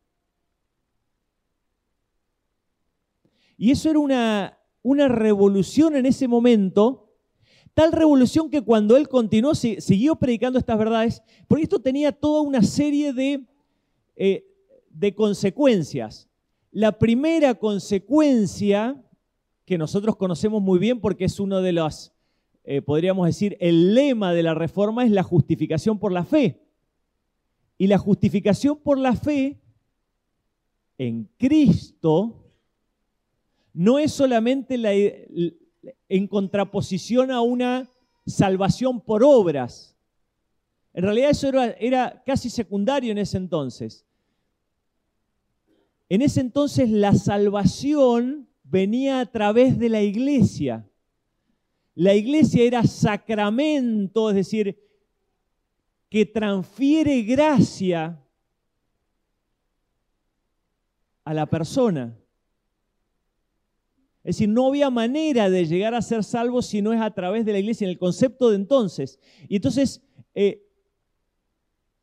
Y 3.59 3.73
eso 3.73 3.91
era 3.91 3.99
una, 3.99 4.59
una 4.83 5.09
revolución 5.09 5.97
en 5.97 6.07
ese 6.07 6.27
momento 6.27 7.09
Tal 7.79 7.93
revolución 7.93 8.51
que 8.51 8.63
cuando 8.63 8.97
él 8.97 9.09
continuó, 9.09 9.55
siguió 9.55 10.17
predicando 10.17 10.59
estas 10.59 10.77
verdades, 10.77 11.23
porque 11.47 11.63
esto 11.63 11.79
tenía 11.79 12.11
toda 12.11 12.41
una 12.41 12.61
serie 12.61 13.13
de, 13.13 13.47
eh, 14.17 14.45
de 14.91 15.15
consecuencias. 15.15 16.29
La 16.73 16.99
primera 16.99 17.55
consecuencia, 17.55 19.01
que 19.65 19.79
nosotros 19.79 20.17
conocemos 20.17 20.61
muy 20.61 20.81
bien 20.81 21.01
porque 21.01 21.27
es 21.27 21.39
uno 21.39 21.63
de 21.63 21.71
los, 21.71 22.13
eh, 22.65 22.83
podríamos 22.83 23.29
decir, 23.29 23.57
el 23.61 23.95
lema 23.95 24.33
de 24.33 24.43
la 24.43 24.55
reforma 24.55 25.05
es 25.05 25.13
la 25.13 25.23
justificación 25.23 26.01
por 26.01 26.11
la 26.11 26.25
fe. 26.25 26.61
Y 27.79 27.87
la 27.87 27.99
justificación 27.99 28.77
por 28.79 28.99
la 28.99 29.15
fe 29.15 29.61
en 30.99 31.31
Cristo 31.39 32.48
no 33.79 34.01
es 34.01 34.11
solamente 34.13 34.77
la, 34.77 34.93
en 34.93 36.27
contraposición 36.27 37.31
a 37.31 37.43
una 37.43 37.89
salvación 38.27 39.01
por 39.01 39.23
obras. 39.23 39.97
En 40.93 41.05
realidad 41.05 41.31
eso 41.31 41.49
era 41.79 42.21
casi 42.27 42.51
secundario 42.51 43.13
en 43.13 43.19
ese 43.19 43.37
entonces. 43.37 44.05
En 46.09 46.23
ese 46.23 46.41
entonces 46.41 46.91
la 46.91 47.15
salvación 47.15 48.49
venía 48.65 49.21
a 49.21 49.27
través 49.27 49.79
de 49.79 49.89
la 49.91 50.03
iglesia. 50.03 50.85
La 51.95 52.15
iglesia 52.15 52.65
era 52.65 52.83
sacramento, 52.83 54.31
es 54.31 54.35
decir, 54.35 54.77
que 56.11 56.27
transfiere 56.27 57.23
gracia 57.23 58.21
a 61.23 61.33
la 61.33 61.47
persona. 61.47 62.19
Es 64.29 64.37
decir, 64.37 64.51
no 64.51 64.67
había 64.67 64.91
manera 64.91 65.49
de 65.49 65.65
llegar 65.65 65.95
a 65.95 66.03
ser 66.03 66.23
salvo 66.23 66.61
si 66.61 66.83
no 66.83 66.93
es 66.93 67.01
a 67.01 67.15
través 67.15 67.47
de 67.47 67.53
la 67.53 67.61
iglesia, 67.61 67.87
en 67.87 67.93
el 67.93 67.99
concepto 67.99 68.51
de 68.51 68.57
entonces. 68.57 69.19
Y 69.49 69.57
entonces, 69.57 70.03
eh, 70.35 70.69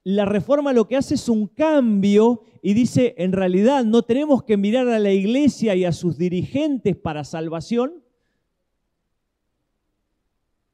la 0.04 0.26
reforma 0.26 0.74
lo 0.74 0.88
que 0.88 0.98
hace 0.98 1.14
es 1.14 1.30
un 1.30 1.46
cambio 1.46 2.42
y 2.64 2.74
dice, 2.74 3.14
en 3.20 3.32
realidad 3.32 3.86
no 3.86 4.02
tenemos 4.02 4.42
que 4.42 4.58
mirar 4.58 4.88
a 4.88 4.98
la 4.98 5.12
iglesia 5.12 5.76
y 5.76 5.86
a 5.86 5.92
sus 5.92 6.18
dirigentes 6.18 6.96
para 6.96 7.24
salvación, 7.24 8.04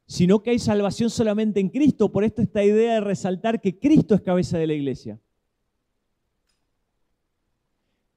sino 0.06 0.44
que 0.44 0.52
hay 0.52 0.60
salvación 0.60 1.10
solamente 1.10 1.60
en 1.60 1.68
Cristo. 1.68 2.14
Por 2.14 2.24
esto 2.24 2.42
esta 2.42 2.64
idea 2.64 2.94
de 2.94 3.02
resaltar 3.02 3.60
que 3.60 3.78
Cristo 3.78 4.16
es 4.16 4.22
cabeza 4.22 4.58
de 4.58 4.68
la 4.68 4.74
iglesia. 4.74 5.20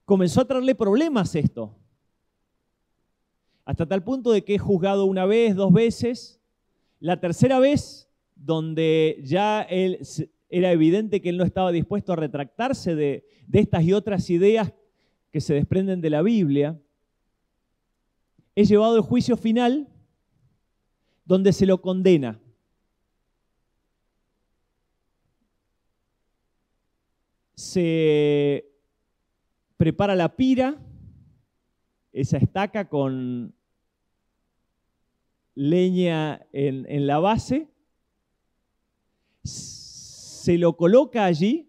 Comenzó 0.05 0.43
a 0.43 0.47
traerle 0.47 0.77
problemas 0.77 1.35
esto 1.35 1.81
hasta 3.65 3.87
tal 3.87 4.05
punto 4.05 4.33
de 4.33 4.45
que 4.45 4.57
he 4.57 4.59
juzgado 4.59 5.07
una 5.07 5.27
vez, 5.27 5.55
dos 5.55 5.73
veces. 5.73 6.41
La 7.01 7.21
tercera 7.21 7.59
vez, 7.59 8.11
donde 8.35 9.21
ya 9.23 9.67
era 10.49 10.73
evidente 10.73 11.21
que 11.21 11.31
él 11.31 11.39
no 11.39 11.45
estaba 11.45 11.73
dispuesto 11.73 12.13
a 12.13 12.17
retractarse 12.17 12.95
de, 12.95 13.27
de 13.47 13.61
estas 13.61 13.85
y 13.85 13.93
otras 13.93 14.29
ideas 14.31 14.73
que 15.31 15.41
se 15.41 15.55
desprenden 15.55 16.01
de 16.01 16.11
la 16.11 16.23
Biblia, 16.23 16.81
he 18.55 18.65
llevado 18.65 18.97
el 18.97 19.03
juicio 19.03 19.37
final 19.37 19.89
donde 21.25 21.53
se 21.53 21.67
lo 21.67 21.81
condena. 21.81 22.39
Se 27.55 28.71
prepara 29.77 30.15
la 30.15 30.37
pira, 30.37 30.79
esa 32.15 32.39
estaca 32.39 32.89
con 32.89 33.53
leña 35.57 36.47
en, 36.53 37.07
la 37.09 37.19
base, 37.19 37.69
se 39.43 40.57
lo 40.57 40.77
coloca 40.77 41.25
allí 41.25 41.69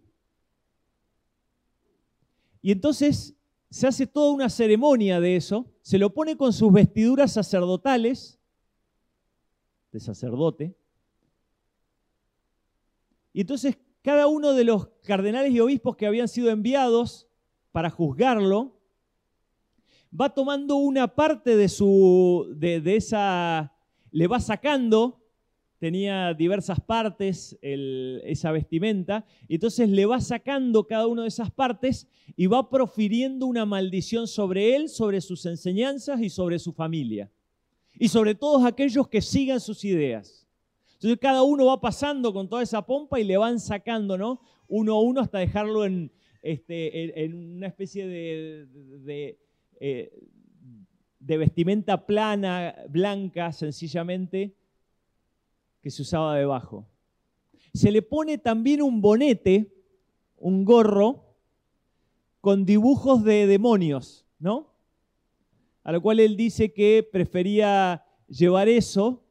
y 2.62 2.72
entonces 2.72 3.36
se 3.72 3.88
hace 3.88 4.06
toda 4.06 4.32
una 4.32 4.50
ceremonia 4.50 5.20
de 5.20 5.36
eso, 5.36 5.66
se 5.82 5.98
lo 5.98 6.14
pone 6.14 6.38
con 6.38 6.54
sus 6.54 6.72
vestiduras 6.72 7.34
sacerdotales, 7.34 8.40
de 9.92 10.00
sacerdote, 10.00 10.75
y 13.34 13.41
entonces 13.41 13.78
cada 14.04 14.28
uno 14.28 14.54
de 14.54 14.63
los 14.63 14.89
cardenales 15.04 15.52
y 15.52 15.60
obispos 15.60 15.96
que 15.96 16.06
habían 16.06 16.28
sido 16.28 16.52
enviados 16.52 17.28
para 17.72 17.89
juzgarlo, 17.89 18.76
va 20.19 20.34
tomando 20.34 20.78
una 20.78 21.08
parte 21.08 21.56
de 21.56 21.67
su, 21.67 22.54
de, 22.56 22.82
esa, 22.95 23.73
le 24.12 24.28
va 24.28 24.39
sacando, 24.39 25.21
tenía 25.78 26.34
diversas 26.34 26.80
partes 26.80 27.58
esa 27.62 28.51
vestimenta, 28.51 29.25
y 29.47 29.56
entonces 29.56 29.89
le 29.89 30.06
va 30.06 30.21
sacando 30.21 30.88
cada 30.88 31.08
una 31.08 31.23
de 31.23 31.28
esas 31.28 31.51
partes 31.51 32.08
y 32.36 32.47
va 32.47 32.69
profiriendo 32.69 33.45
una 33.45 33.65
maldición 33.65 34.28
sobre 34.28 34.75
él, 34.75 34.89
sobre 34.89 35.21
sus 35.21 35.45
enseñanzas 35.45 36.21
y 36.21 36.30
sobre 36.30 36.60
su 36.60 36.71
familia. 36.71 37.30
Y 37.97 38.08
sobre 38.10 38.36
todos 38.36 38.65
aquellos 38.65 39.08
que 39.08 39.21
sigan 39.21 39.60
sus 39.60 39.86
ideas. 39.86 40.45
Entonces 40.95 41.17
cada 41.19 41.43
uno 41.43 41.65
va 41.65 41.80
pasando 41.80 42.34
con 42.34 42.49
toda 42.49 42.63
esa 42.63 42.86
pompa 42.86 43.19
y 43.19 43.23
le 43.23 43.38
van 43.38 43.60
sacando, 43.60 44.17
¿no? 44.17 44.41
Uno 44.67 44.95
a 44.95 45.01
uno 45.01 45.21
hasta 45.21 45.39
dejarlo 45.39 45.86
en, 45.86 46.12
este, 46.41 47.23
en, 47.23 47.56
una 47.58 47.67
especie 47.67 48.08
de 48.08 49.38
eh, 49.80 50.12
de 51.20 51.38
vestimenta 51.38 52.06
plana, 52.06 52.76
blanca, 52.90 53.52
sencillamente, 53.52 54.56
que 55.82 55.90
se 55.90 56.02
usaba 56.02 56.36
debajo. 56.36 56.88
Se 57.74 57.92
le 57.92 58.02
pone 58.02 58.38
también 58.38 58.82
un 58.82 59.02
bonete, 59.02 59.74
un 60.38 60.66
gorro, 60.66 61.26
con 62.42 62.66
dibujos 62.66 63.24
de 63.24 63.48
demonios, 63.48 64.26
¿no? 64.38 64.72
A 65.84 65.92
lo 65.92 66.02
cual 66.02 66.20
él 66.20 66.38
dice 66.38 66.74
que 66.74 67.08
prefería 67.12 68.06
llevar 68.28 68.70
eso 68.70 69.26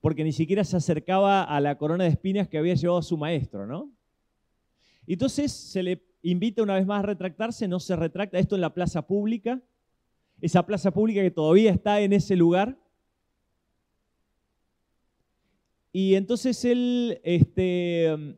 porque 0.00 0.24
ni 0.24 0.32
siquiera 0.32 0.64
se 0.64 0.76
acercaba 0.76 1.44
a 1.44 1.60
la 1.60 1.76
corona 1.76 2.04
de 2.04 2.10
espinas 2.10 2.48
que 2.48 2.58
había 2.58 2.74
llevado 2.74 3.02
su 3.02 3.16
maestro, 3.16 3.66
¿no? 3.66 3.92
Entonces 5.06 5.52
se 5.52 5.82
le 5.82 6.02
invita 6.22 6.62
una 6.62 6.74
vez 6.74 6.86
más 6.86 7.00
a 7.00 7.06
retractarse, 7.06 7.68
no 7.68 7.80
se 7.80 7.96
retracta, 7.96 8.38
esto 8.38 8.54
en 8.54 8.60
la 8.60 8.74
plaza 8.74 9.06
pública, 9.06 9.60
esa 10.40 10.64
plaza 10.66 10.90
pública 10.90 11.22
que 11.22 11.30
todavía 11.30 11.70
está 11.70 12.00
en 12.00 12.12
ese 12.12 12.36
lugar. 12.36 12.78
Y 15.92 16.14
entonces 16.14 16.64
él, 16.64 17.20
este, 17.24 18.36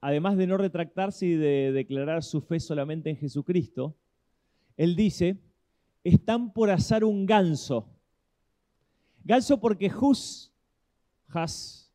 además 0.00 0.36
de 0.36 0.46
no 0.46 0.56
retractarse 0.56 1.26
y 1.26 1.34
de 1.34 1.72
declarar 1.72 2.22
su 2.22 2.40
fe 2.40 2.60
solamente 2.60 3.10
en 3.10 3.16
Jesucristo, 3.16 3.94
él 4.76 4.96
dice, 4.96 5.38
están 6.04 6.52
por 6.52 6.70
asar 6.70 7.04
un 7.04 7.26
ganso. 7.26 7.88
Ganso 9.24 9.58
porque 9.58 9.90
Hus, 9.90 10.52
Has, 11.28 11.85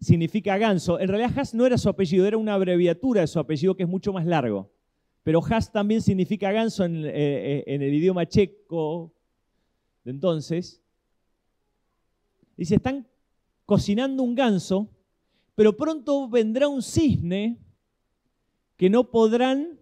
significa 0.00 0.56
ganso. 0.58 0.98
En 0.98 1.08
realidad 1.08 1.36
Has 1.38 1.54
no 1.54 1.66
era 1.66 1.78
su 1.78 1.88
apellido, 1.88 2.26
era 2.26 2.36
una 2.36 2.54
abreviatura 2.54 3.22
de 3.22 3.26
su 3.26 3.38
apellido 3.38 3.74
que 3.74 3.82
es 3.82 3.88
mucho 3.88 4.12
más 4.12 4.26
largo. 4.26 4.70
Pero 5.22 5.40
Has 5.44 5.72
también 5.72 6.00
significa 6.00 6.52
ganso 6.52 6.84
en, 6.84 7.04
eh, 7.04 7.10
eh, 7.58 7.64
el 7.66 7.94
idioma 7.94 8.26
checo 8.26 9.12
de 10.04 10.12
entonces. 10.12 10.80
Dice, 12.56 12.76
están 12.76 13.06
cocinando 13.66 14.22
un 14.22 14.34
ganso, 14.34 14.88
pero 15.54 15.76
pronto 15.76 16.28
vendrá 16.28 16.68
un 16.68 16.82
cisne 16.82 17.58
que 18.76 18.88
no 18.88 19.10
podrán 19.10 19.78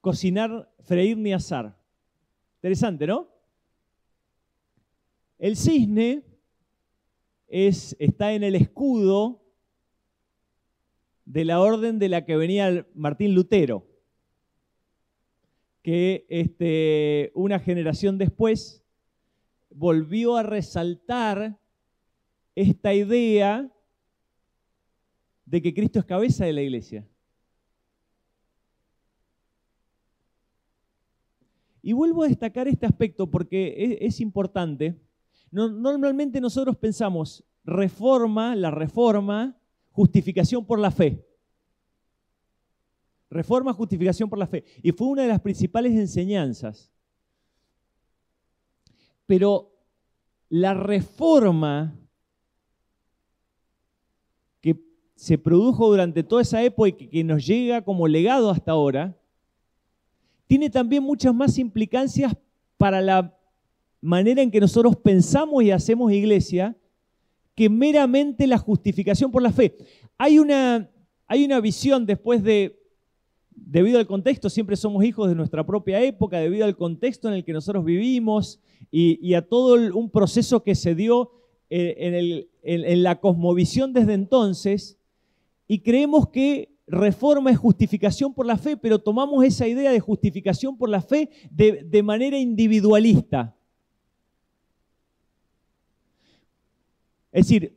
cocinar, 0.00 0.72
freír 0.80 1.16
ni 1.16 1.32
asar. 1.32 1.78
Interesante, 2.56 3.06
¿no? 3.06 3.28
El 5.38 5.56
cisne 5.56 6.22
está 7.50 8.32
en 8.32 8.44
el 8.44 8.54
escudo 8.54 9.42
de 11.24 11.44
la 11.44 11.60
orden 11.60 11.98
de 11.98 12.08
la 12.08 12.24
que 12.24 12.36
venía 12.36 12.86
Martín 12.94 13.34
Lutero, 13.34 13.86
que 15.82 16.26
este, 16.28 17.32
una 17.34 17.58
generación 17.58 18.18
después 18.18 18.84
volvió 19.70 20.36
a 20.36 20.44
resaltar 20.44 21.58
esta 22.54 22.94
idea 22.94 23.68
de 25.44 25.62
que 25.62 25.74
Cristo 25.74 25.98
es 25.98 26.04
cabeza 26.04 26.44
de 26.44 26.52
la 26.52 26.62
iglesia. 26.62 27.06
Y 31.82 31.92
vuelvo 31.94 32.22
a 32.22 32.28
destacar 32.28 32.68
este 32.68 32.86
aspecto 32.86 33.28
porque 33.28 33.98
es 34.02 34.20
importante 34.20 35.00
normalmente 35.50 36.40
nosotros 36.40 36.76
pensamos 36.76 37.44
reforma, 37.64 38.54
la 38.54 38.70
reforma, 38.70 39.56
justificación 39.90 40.64
por 40.64 40.78
la 40.78 40.90
fe. 40.90 41.26
Reforma, 43.30 43.72
justificación 43.72 44.28
por 44.28 44.38
la 44.38 44.46
fe. 44.46 44.64
Y 44.82 44.92
fue 44.92 45.08
una 45.08 45.22
de 45.22 45.28
las 45.28 45.40
principales 45.40 45.92
enseñanzas. 45.92 46.92
Pero 49.26 49.72
la 50.48 50.74
reforma 50.74 51.96
que 54.60 54.82
se 55.14 55.38
produjo 55.38 55.88
durante 55.88 56.24
toda 56.24 56.42
esa 56.42 56.62
época 56.62 56.88
y 56.88 56.92
que 57.08 57.24
nos 57.24 57.46
llega 57.46 57.82
como 57.82 58.08
legado 58.08 58.50
hasta 58.50 58.72
ahora, 58.72 59.16
tiene 60.48 60.68
también 60.68 61.04
muchas 61.04 61.32
más 61.32 61.58
implicancias 61.58 62.36
para 62.76 63.00
la 63.00 63.39
manera 64.00 64.42
en 64.42 64.50
que 64.50 64.60
nosotros 64.60 64.96
pensamos 64.96 65.62
y 65.62 65.70
hacemos 65.70 66.12
iglesia 66.12 66.76
que 67.54 67.68
meramente 67.68 68.46
la 68.46 68.58
justificación 68.58 69.30
por 69.30 69.42
la 69.42 69.52
fe. 69.52 69.76
Hay 70.16 70.38
una, 70.38 70.90
hay 71.26 71.44
una 71.44 71.60
visión 71.60 72.06
después 72.06 72.42
de, 72.42 72.80
debido 73.50 73.98
al 73.98 74.06
contexto, 74.06 74.48
siempre 74.48 74.76
somos 74.76 75.04
hijos 75.04 75.28
de 75.28 75.34
nuestra 75.34 75.66
propia 75.66 76.02
época, 76.02 76.38
debido 76.38 76.64
al 76.64 76.76
contexto 76.76 77.28
en 77.28 77.34
el 77.34 77.44
que 77.44 77.52
nosotros 77.52 77.84
vivimos 77.84 78.60
y, 78.90 79.34
a 79.34 79.42
todo 79.42 79.74
un 79.96 80.10
proceso 80.10 80.62
que 80.62 80.74
se 80.74 80.94
dio 80.94 81.30
eh, 81.68 82.46
en, 82.62 83.02
la 83.02 83.20
cosmovisión 83.20 83.92
desde 83.92 84.14
entonces, 84.14 84.98
y 85.68 85.80
creemos 85.80 86.28
que 86.28 86.74
reforma 86.86 87.50
es 87.50 87.58
justificación 87.58 88.34
por 88.34 88.46
la 88.46 88.56
fe, 88.56 88.76
pero 88.76 88.98
tomamos 88.98 89.44
esa 89.44 89.68
idea 89.68 89.92
de 89.92 90.00
justificación 90.00 90.76
por 90.76 90.88
la 90.88 91.02
fe 91.02 91.30
de 91.52 92.02
manera 92.02 92.38
individualista. 92.38 93.54
Es 97.32 97.46
decir, 97.46 97.76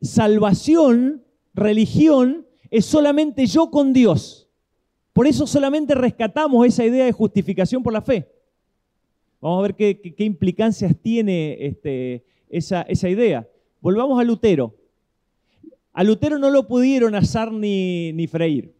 salvación, 0.00 1.22
religión, 1.54 2.46
es 2.70 2.86
solamente 2.86 3.46
yo 3.46 3.70
con 3.70 3.92
Dios. 3.92 4.48
Por 5.12 5.26
eso 5.26 5.46
solamente 5.46 5.94
rescatamos 5.94 6.66
esa 6.66 6.84
idea 6.84 7.04
de 7.04 7.12
justificación 7.12 7.82
por 7.82 7.92
la 7.92 8.02
fe. 8.02 8.28
Vamos 9.40 9.58
a 9.58 9.62
ver 9.62 9.74
qué, 9.74 10.24
implicancias 10.24 10.94
tiene 11.00 11.56
este, 11.60 12.24
esa, 12.48 13.08
idea. 13.08 13.46
Volvamos 13.80 14.18
a 14.18 14.24
Lutero. 14.24 14.74
A 15.92 16.04
Lutero 16.04 16.38
no 16.38 16.50
lo 16.50 16.66
pudieron 16.66 17.14
asar 17.14 17.52
ni, 17.52 18.26
freír. 18.30 18.74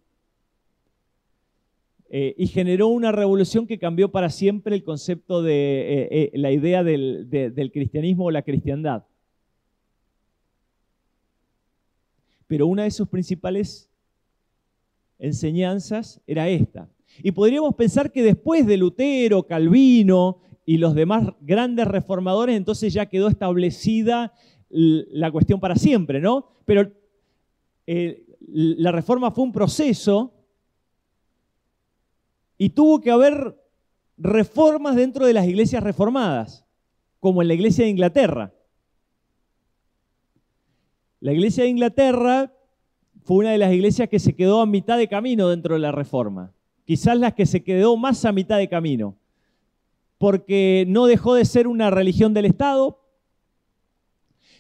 Eh, 2.09 2.35
y 2.39 2.47
generó 2.47 2.89
una 2.89 3.13
revolución 3.13 3.67
que 3.67 3.79
cambió 3.79 4.11
para 4.11 4.31
siempre 4.31 4.75
el 4.77 4.85
concepto 4.85 5.43
de 5.43 5.53
eh, 5.55 6.09
eh, 6.11 6.31
la 6.35 6.53
idea 6.53 6.85
del 6.85 7.71
cristianismo 7.73 8.27
o 8.27 8.31
la 8.31 8.43
cristiandad. 8.43 9.05
Pero 12.47 12.67
una 12.67 12.85
de 12.85 12.91
sus 12.91 13.09
principales 13.09 13.91
enseñanzas 15.19 16.21
era 16.27 16.49
esta. 16.49 16.89
Y 17.23 17.33
podríamos 17.33 17.75
pensar 17.75 18.13
que 18.13 18.23
después 18.23 18.67
de 18.67 18.77
Lutero, 18.77 19.45
Calvino 19.45 20.39
y 20.65 20.79
los 20.79 20.95
demás 20.95 21.29
grandes 21.41 21.87
reformadores, 21.87 22.57
entonces 22.57 22.93
ya 22.93 23.07
quedó 23.07 23.29
establecida 23.29 24.33
la 24.69 25.31
cuestión 25.31 25.61
para 25.61 25.77
siempre, 25.77 26.21
¿no? 26.21 26.49
Pero 26.65 26.93
eh, 27.87 28.25
la 28.49 28.93
reforma 28.93 29.31
fue 29.31 29.45
un 29.45 29.53
proceso 29.53 30.35
y 32.59 32.71
tuvo 32.71 33.01
que 33.01 33.11
haber 33.11 33.57
reformas 34.17 34.97
dentro 34.97 35.27
de 35.27 35.33
las 35.33 35.47
iglesias 35.47 35.83
reformadas, 35.83 36.65
como 37.21 37.43
en 37.43 37.49
la 37.49 37.55
iglesia 37.55 37.85
de 37.85 37.91
Inglaterra. 37.91 38.53
La 41.27 41.33
iglesia 41.33 41.65
de 41.65 41.71
Inglaterra 41.71 42.53
fue 43.25 43.39
una 43.39 43.51
de 43.51 43.59
las 43.59 43.73
iglesias 43.73 44.09
que 44.09 44.21
se 44.21 44.37
quedó 44.37 44.61
a 44.61 44.65
mitad 44.67 44.97
de 44.97 45.09
camino 45.09 45.49
dentro 45.49 45.75
de 45.75 45.81
la 45.81 45.91
reforma. 45.91 46.53
Quizás 46.85 47.19
las 47.19 47.35
que 47.35 47.47
se 47.47 47.65
quedó 47.65 47.97
más 47.97 48.25
a 48.25 48.31
mitad 48.31 48.59
de 48.59 48.69
camino. 48.69 49.17
Porque 50.19 50.85
no 50.87 51.07
dejó 51.07 51.35
de 51.35 51.45
ser 51.45 51.67
una 51.67 51.91
religión 51.91 52.33
del 52.33 52.45
Estado. 52.45 53.01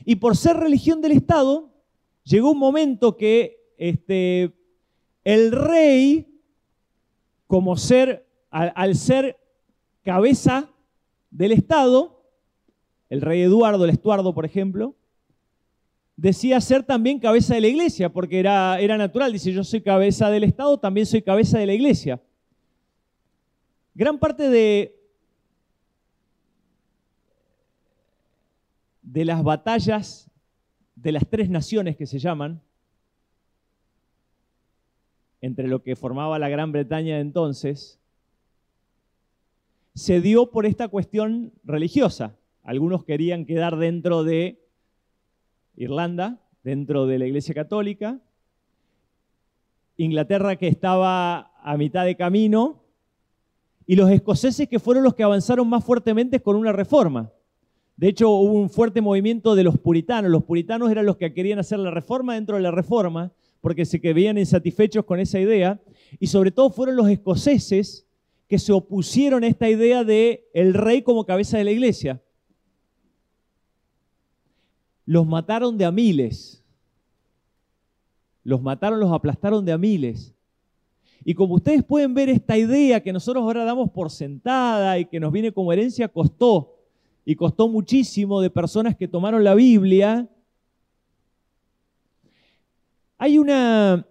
Y 0.05 0.16
por 0.16 0.37
ser 0.37 0.57
religión 0.57 1.00
del 1.00 1.12
Estado, 1.12 1.70
llegó 2.24 2.50
un 2.50 2.59
momento 2.59 3.16
que 3.16 3.72
este, 3.79 4.52
el 5.22 5.52
rey, 5.52 6.26
como 7.46 7.76
ser, 7.76 8.26
al 8.50 8.96
ser 8.96 9.38
cabeza 10.02 10.68
del 11.31 11.52
Estado, 11.52 12.24
el 13.09 13.20
rey 13.20 13.42
Eduardo, 13.42 13.85
el 13.85 13.90
Estuardo, 13.90 14.35
por 14.35 14.44
ejemplo, 14.44 14.96
decía 16.16 16.61
ser 16.61 16.83
también 16.83 17.20
cabeza 17.20 17.55
de 17.55 17.61
la 17.61 17.68
iglesia, 17.68 18.12
porque 18.12 18.40
era, 18.40 18.81
era 18.81 18.96
natural. 18.96 19.33
Dice, 19.33 19.52
yo 19.52 19.62
soy 19.62 19.83
cabeza 19.83 20.31
del 20.31 20.44
Estado, 20.44 20.79
también 20.79 21.07
soy 21.07 21.22
cabeza 21.22 21.59
de 21.59 21.66
la 21.66 21.74
iglesia. 21.74 22.20
Gran 23.94 24.18
parte 24.18 24.48
de, 24.48 24.98
de 29.02 29.24
las 29.24 29.42
batallas 29.42 30.31
de 30.94 31.12
las 31.12 31.29
tres 31.29 31.50
naciones 31.50 31.96
que 31.96 32.07
se 32.07 32.18
llaman, 32.18 32.61
entre 35.42 35.68
lo 35.68 35.83
que 35.83 35.94
formaba 35.94 36.38
la 36.38 36.48
Gran 36.48 36.72
Bretaña 36.72 37.16
de 37.16 37.20
entonces, 37.20 38.00
se 39.94 40.20
dio 40.20 40.50
por 40.50 40.66
esta 40.66 40.88
cuestión 40.88 41.52
religiosa. 41.62 42.37
Algunos 42.62 43.05
querían 43.05 43.44
quedar 43.46 43.76
dentro 43.76 44.24
de 44.24 44.65
Irlanda, 45.76 46.40
dentro 46.64 47.06
de 47.06 47.18
la 47.18 47.26
Iglesia 47.26 47.54
Católica, 47.54 48.18
Inglaterra 49.98 50.56
que 50.56 50.68
estaba 50.68 51.52
a 51.62 51.76
mitad 51.76 52.04
de 52.04 52.16
camino, 52.16 52.82
y 53.86 53.94
los 53.94 54.10
escoceses 54.10 54.68
que 54.68 54.80
fueron 54.80 55.04
los 55.04 55.14
que 55.14 55.22
avanzaron 55.22 55.68
más 55.68 55.84
fuertemente 55.84 56.40
con 56.40 56.56
una 56.56 56.72
reforma. 56.72 57.30
De 57.96 58.08
hecho, 58.08 58.30
hubo 58.30 58.52
un 58.54 58.68
fuerte 58.68 59.00
movimiento 59.00 59.54
de 59.54 59.62
los 59.62 59.78
puritanos. 59.78 60.30
Los 60.30 60.42
puritanos 60.42 60.90
eran 60.90 61.06
los 61.06 61.16
que 61.16 61.32
querían 61.32 61.60
hacer 61.60 61.78
la 61.78 61.92
reforma 61.92 62.34
dentro 62.34 62.56
de 62.56 62.62
la 62.62 62.72
reforma, 62.72 63.32
porque 63.60 63.84
se 63.84 63.98
veían 63.98 64.38
insatisfechos 64.38 65.04
con 65.04 65.20
esa 65.20 65.38
idea. 65.38 65.80
Y 66.18 66.26
sobre 66.26 66.50
todo 66.50 66.70
fueron 66.70 66.96
los 66.96 67.08
escoceses 67.08 68.06
que 68.48 68.58
se 68.58 68.72
opusieron 68.72 69.44
a 69.44 69.46
esta 69.46 69.70
idea 69.70 70.02
de 70.02 70.48
el 70.52 70.74
rey 70.74 71.02
como 71.02 71.24
cabeza 71.24 71.56
de 71.58 71.64
la 71.64 71.70
iglesia 71.70 72.20
los 75.07 75.27
mataron 75.27 75.79
de 75.79 75.85
a 75.85 75.92
miles. 75.92 76.62
Los 78.42 78.61
mataron, 78.61 79.01
los 79.01 79.12
aplastaron 79.12 79.64
de 79.64 79.73
a 79.73 79.79
miles. 79.79 80.35
Y 81.25 81.35
como 81.35 81.55
ustedes 81.55 81.83
pueden 81.83 82.12
ver, 82.12 82.29
esta 82.29 82.59
idea 82.59 83.03
que 83.03 83.12
nosotros 83.12 83.42
ahora 83.42 83.64
damos 83.64 83.90
por 83.90 84.11
sentada 84.11 84.99
y 84.99 85.07
que 85.07 85.19
nos 85.19 85.33
viene 85.33 85.53
como 85.53 85.73
herencia 85.73 86.09
costó, 86.09 86.77
y 87.25 87.35
costó 87.35 87.69
muchísimo 87.69 88.40
de 88.40 88.51
personas 88.51 88.97
que 88.97 89.09
tomaron 89.09 89.42
la 89.42 89.55
Biblia. 89.55 90.29
Hay 93.19 93.38
una, 93.38 94.07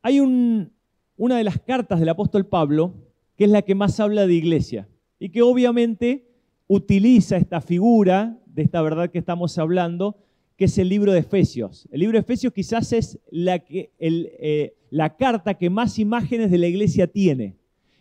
hay 0.00 0.20
una 0.20 1.36
de 1.36 1.44
las 1.44 1.58
cartas 1.60 2.00
del 2.00 2.08
apóstol 2.08 2.46
Pablo 2.46 2.94
que 3.36 3.44
es 3.44 3.50
la 3.50 3.62
que 3.62 3.74
más 3.74 4.00
habla 4.00 4.26
de 4.26 4.34
iglesia 4.34 4.88
y 5.18 5.28
que 5.28 5.42
obviamente 5.42 6.27
utiliza 6.68 7.36
esta 7.38 7.60
figura 7.60 8.38
de 8.46 8.62
esta 8.62 8.80
verdad 8.82 9.10
que 9.10 9.18
estamos 9.18 9.58
hablando, 9.58 10.16
que 10.56 10.66
es 10.66 10.78
el 10.78 10.88
libro 10.88 11.12
de 11.12 11.20
Efesios. 11.20 11.88
El 11.90 12.00
libro 12.00 12.16
de 12.16 12.20
Efesios 12.20 12.52
quizás 12.52 12.92
es 12.92 13.18
eh, 13.32 14.74
la 14.90 15.16
carta 15.16 15.54
que 15.54 15.70
más 15.70 15.98
imágenes 15.98 16.50
de 16.50 16.58
la 16.58 16.66
iglesia 16.66 17.06
tiene. 17.06 17.56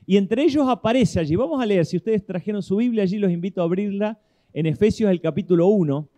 Y 0.06 0.18
entre 0.18 0.44
ellos 0.44 0.68
aparece 0.68 1.20
allí, 1.20 1.36
vamos 1.36 1.62
a 1.62 1.66
leer, 1.66 1.86
si 1.86 1.98
ustedes 1.98 2.26
trajeron 2.26 2.62
su 2.62 2.78
Biblia 2.78 3.04
allí, 3.04 3.18
los 3.18 3.32
invito 3.32 3.62
a 3.62 3.66
abrirla 3.66 4.20
en 4.54 4.66
Efesios 4.66 5.10
el 5.10 5.22
capítulo 5.22 5.68
1. 5.68 6.10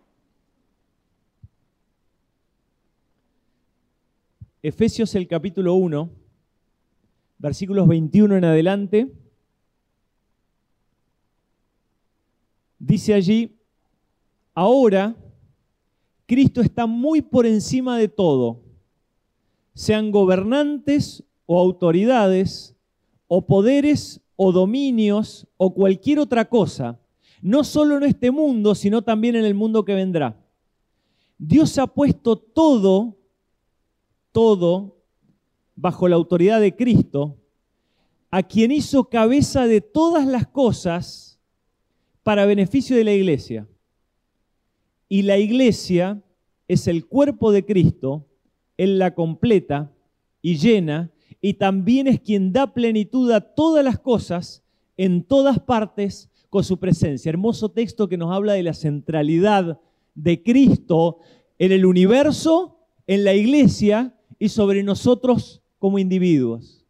Efesios 4.62 5.14
el 5.14 5.26
capítulo 5.26 5.74
1, 5.74 6.10
versículos 7.38 7.88
21 7.88 8.36
en 8.36 8.44
adelante. 8.44 9.12
Dice 12.80 13.14
allí, 13.14 13.60
Ahora, 14.54 15.16
Cristo 16.26 16.60
está 16.60 16.86
muy 16.86 17.22
por 17.22 17.46
encima 17.46 17.96
de 17.96 18.08
todo, 18.08 18.60
sean 19.74 20.10
gobernantes 20.10 21.24
o 21.46 21.58
autoridades, 21.58 22.76
o 23.26 23.46
poderes 23.46 24.20
o 24.36 24.52
dominios, 24.52 25.46
o 25.56 25.72
cualquier 25.72 26.18
otra 26.18 26.48
cosa, 26.48 27.00
no 27.42 27.64
solo 27.64 27.96
en 27.96 28.04
este 28.04 28.30
mundo, 28.30 28.74
sino 28.74 29.02
también 29.02 29.36
en 29.36 29.44
el 29.44 29.54
mundo 29.54 29.84
que 29.84 29.94
vendrá. 29.94 30.36
Dios 31.38 31.78
ha 31.78 31.86
puesto 31.86 32.36
todo, 32.36 33.16
todo, 34.32 34.98
bajo 35.74 36.08
la 36.08 36.16
autoridad 36.16 36.60
de 36.60 36.74
Cristo, 36.74 37.38
a 38.30 38.42
quien 38.42 38.72
hizo 38.72 39.04
cabeza 39.08 39.66
de 39.66 39.80
todas 39.80 40.26
las 40.26 40.46
cosas 40.46 41.29
para 42.22 42.46
beneficio 42.46 42.96
de 42.96 43.04
la 43.04 43.12
iglesia. 43.12 43.66
Y 45.08 45.22
la 45.22 45.38
iglesia 45.38 46.22
es 46.68 46.86
el 46.86 47.06
cuerpo 47.06 47.52
de 47.52 47.64
Cristo, 47.64 48.26
Él 48.76 48.98
la 48.98 49.14
completa 49.14 49.92
y 50.42 50.56
llena, 50.56 51.10
y 51.40 51.54
también 51.54 52.06
es 52.06 52.20
quien 52.20 52.52
da 52.52 52.72
plenitud 52.72 53.30
a 53.32 53.40
todas 53.40 53.84
las 53.84 53.98
cosas 53.98 54.62
en 54.96 55.24
todas 55.24 55.58
partes 55.58 56.30
con 56.50 56.64
su 56.64 56.78
presencia. 56.78 57.30
Hermoso 57.30 57.70
texto 57.70 58.08
que 58.08 58.16
nos 58.16 58.32
habla 58.32 58.52
de 58.52 58.62
la 58.62 58.74
centralidad 58.74 59.80
de 60.14 60.42
Cristo 60.42 61.18
en 61.58 61.72
el 61.72 61.86
universo, 61.86 62.78
en 63.06 63.24
la 63.24 63.34
iglesia 63.34 64.14
y 64.38 64.48
sobre 64.48 64.82
nosotros 64.82 65.62
como 65.78 65.98
individuos. 65.98 66.84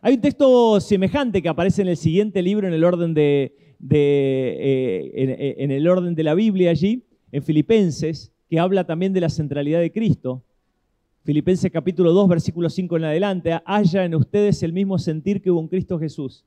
Hay 0.00 0.14
un 0.14 0.20
texto 0.20 0.80
semejante 0.80 1.40
que 1.40 1.48
aparece 1.48 1.82
en 1.82 1.88
el 1.88 1.96
siguiente 1.96 2.42
libro 2.42 2.66
en 2.66 2.74
el 2.74 2.84
orden 2.84 3.14
de, 3.14 3.73
eh, 3.90 5.10
eh, 5.14 5.54
en, 5.58 5.70
el 5.70 5.86
orden 5.88 6.14
de 6.14 6.22
la 6.22 6.34
Biblia 6.34 6.70
allí, 6.70 7.04
en 7.32 7.42
Filipenses, 7.42 8.32
que 8.48 8.58
habla 8.58 8.84
también 8.84 9.12
de 9.12 9.20
la 9.20 9.28
centralidad 9.28 9.80
de 9.80 9.92
Cristo. 9.92 10.42
Filipenses 11.24 11.70
capítulo 11.70 12.12
2, 12.12 12.28
versículo 12.28 12.70
5 12.70 12.96
en 12.96 13.04
adelante, 13.04 13.60
haya 13.64 14.04
en 14.04 14.14
ustedes 14.14 14.62
el 14.62 14.72
mismo 14.72 14.98
sentir 14.98 15.42
que 15.42 15.50
hubo 15.50 15.60
en 15.60 15.68
Cristo 15.68 15.98
Jesús, 15.98 16.44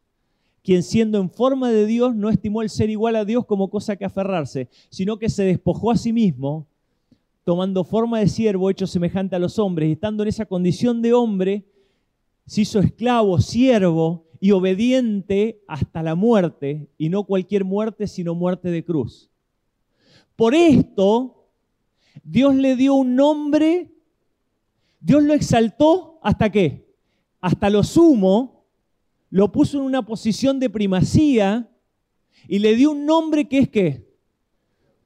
quien 0.63 0.83
siendo 0.83 1.19
en 1.19 1.29
forma 1.29 1.71
de 1.71 1.85
Dios 1.85 2.15
no 2.15 2.29
estimó 2.29 2.61
el 2.61 2.69
ser 2.69 2.89
igual 2.89 3.15
a 3.15 3.25
Dios 3.25 3.45
como 3.45 3.69
cosa 3.69 3.95
que 3.95 4.05
aferrarse, 4.05 4.69
sino 4.89 5.17
que 5.17 5.29
se 5.29 5.43
despojó 5.43 5.91
a 5.91 5.97
sí 5.97 6.13
mismo, 6.13 6.67
tomando 7.43 7.83
forma 7.83 8.19
de 8.19 8.27
siervo 8.27 8.69
hecho 8.69 8.85
semejante 8.87 9.35
a 9.35 9.39
los 9.39 9.57
hombres, 9.57 9.89
y 9.89 9.93
estando 9.93 10.23
en 10.23 10.29
esa 10.29 10.45
condición 10.45 11.01
de 11.01 11.13
hombre, 11.13 11.65
se 12.45 12.61
hizo 12.61 12.79
esclavo, 12.79 13.39
siervo 13.39 14.26
y 14.39 14.51
obediente 14.51 15.61
hasta 15.67 16.03
la 16.03 16.15
muerte, 16.15 16.89
y 16.97 17.09
no 17.09 17.23
cualquier 17.23 17.65
muerte, 17.65 18.07
sino 18.07 18.35
muerte 18.35 18.69
de 18.69 18.83
cruz. 18.83 19.29
Por 20.35 20.53
esto, 20.53 21.49
Dios 22.23 22.55
le 22.55 22.75
dio 22.75 22.93
un 22.93 23.15
nombre 23.15 23.91
Dios 24.99 25.23
lo 25.23 25.33
exaltó 25.33 26.19
hasta 26.21 26.51
qué? 26.51 26.85
Hasta 27.39 27.69
lo 27.69 27.83
sumo, 27.83 28.65
lo 29.29 29.51
puso 29.51 29.77
en 29.77 29.85
una 29.85 30.05
posición 30.05 30.59
de 30.59 30.69
primacía 30.69 31.69
y 32.47 32.59
le 32.59 32.75
dio 32.75 32.91
un 32.91 33.05
nombre 33.05 33.47
que 33.47 33.59
es 33.59 33.69
qué? 33.69 34.07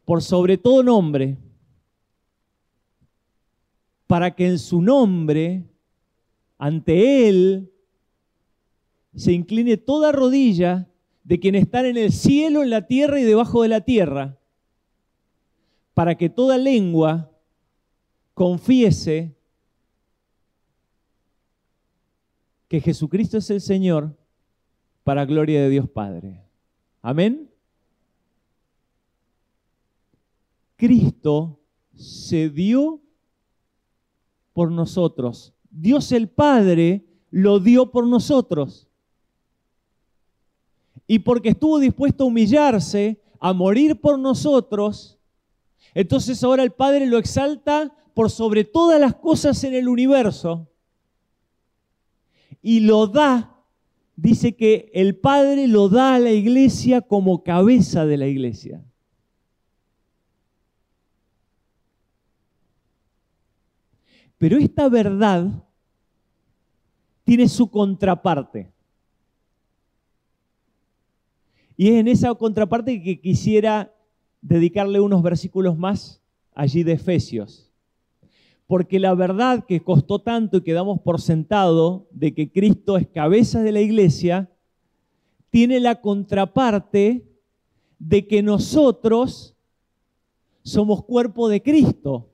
Por 0.06 0.22
sobre 0.22 0.58
todo 0.58 0.84
nombre, 0.84 1.38
para 4.08 4.36
que 4.36 4.48
en 4.48 4.60
su 4.60 4.82
nombre, 4.82 5.64
ante 6.58 7.28
Él, 7.30 7.71
se 9.16 9.34
incline 9.34 9.78
toda 9.78 10.12
rodilla 10.12 10.88
de 11.24 11.40
quien 11.40 11.56
está 11.56 11.88
en 11.88 11.98
el 11.98 12.12
cielo, 12.12 12.64
en 12.64 12.70
la 12.70 12.88
tierra 12.88 13.20
y 13.20 13.24
debajo 13.24 13.62
de 13.62 13.68
la 13.68 13.82
tierra, 13.82 14.38
para 15.94 16.16
que 16.16 16.30
toda 16.30 16.58
lengua 16.58 17.32
confiese 18.34 19.36
que 22.68 22.80
Jesucristo 22.80 23.38
es 23.38 23.50
el 23.50 23.62
Señor 23.62 24.18
para 25.04 25.26
gloria 25.26 25.62
de 25.62 25.70
Dios 25.70 25.90
Padre. 25.90 26.42
Amén. 27.02 27.50
Cristo 30.78 31.60
se 31.94 32.50
dio 32.50 33.02
por 34.54 34.72
nosotros. 34.72 35.54
Dios 35.70 36.12
el 36.12 36.30
Padre 36.30 37.06
lo 37.30 37.60
dio 37.60 37.92
por 37.92 38.08
nosotros. 38.08 38.88
Y 41.12 41.20
porque 41.20 41.50
estuvo 41.50 41.78
dispuesto 41.78 42.24
a 42.24 42.28
humillarse, 42.28 43.22
a 43.38 43.52
morir 43.52 44.00
por 44.00 44.18
nosotros, 44.18 45.20
entonces 45.94 46.42
ahora 46.42 46.64
el 46.64 46.72
Padre 46.72 47.06
lo 47.06 47.18
exalta 47.18 47.94
por 48.14 48.30
sobre 48.30 48.64
todas 48.64 48.98
las 48.98 49.16
cosas 49.16 49.62
en 49.66 49.74
el 49.74 49.90
universo 49.90 50.70
y 52.62 52.80
lo 52.80 53.08
da, 53.08 53.62
dice 54.16 54.56
que 54.56 54.90
el 54.94 55.18
Padre 55.18 55.68
lo 55.68 55.90
da 55.90 56.16
a 56.16 56.20
la 56.20 56.32
iglesia 56.32 57.02
como 57.02 57.44
cabeza 57.44 58.06
de 58.06 58.16
la 58.16 58.28
iglesia. 58.28 58.82
Pero 64.38 64.58
esta 64.58 64.88
verdad 64.88 65.62
tiene 67.26 67.50
su 67.50 67.70
contraparte. 67.70 68.72
Y 71.82 71.88
es 71.88 71.94
en 71.96 72.08
esa 72.08 72.32
contraparte 72.36 73.02
que 73.02 73.20
quisiera 73.20 73.92
dedicarle 74.40 75.00
unos 75.00 75.24
versículos 75.24 75.76
más 75.76 76.22
allí 76.54 76.84
de 76.84 76.92
Efesios 76.92 77.72
porque 78.68 79.00
la 79.00 79.16
verdad 79.16 79.66
que 79.66 79.82
costó 79.84 80.20
tanto 80.20 80.58
y 80.58 80.62
que 80.62 80.74
damos 80.74 81.02
por 81.02 81.20
sentado 81.20 82.08
de 82.12 82.36
que 82.36 82.52
Cristo 82.52 82.98
es 82.98 83.08
cabeza 83.08 83.64
de 83.64 83.72
la 83.72 83.82
iglesia, 83.82 84.52
tiene 85.50 85.80
la 85.80 86.02
contraparte 86.02 87.28
de 87.98 88.28
que 88.28 88.44
nosotros 88.44 89.56
somos 90.62 91.04
cuerpo 91.04 91.50
de 91.50 91.64
Cristo. 91.64 92.30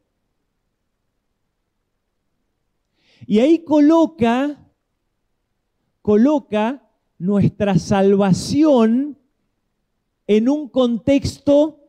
Y 3.26 3.40
ahí 3.40 3.60
coloca, 3.60 4.62
coloca 6.02 6.84
nuestra 7.18 7.80
salvación 7.80 9.18
en 10.28 10.50
un 10.50 10.68
contexto 10.68 11.80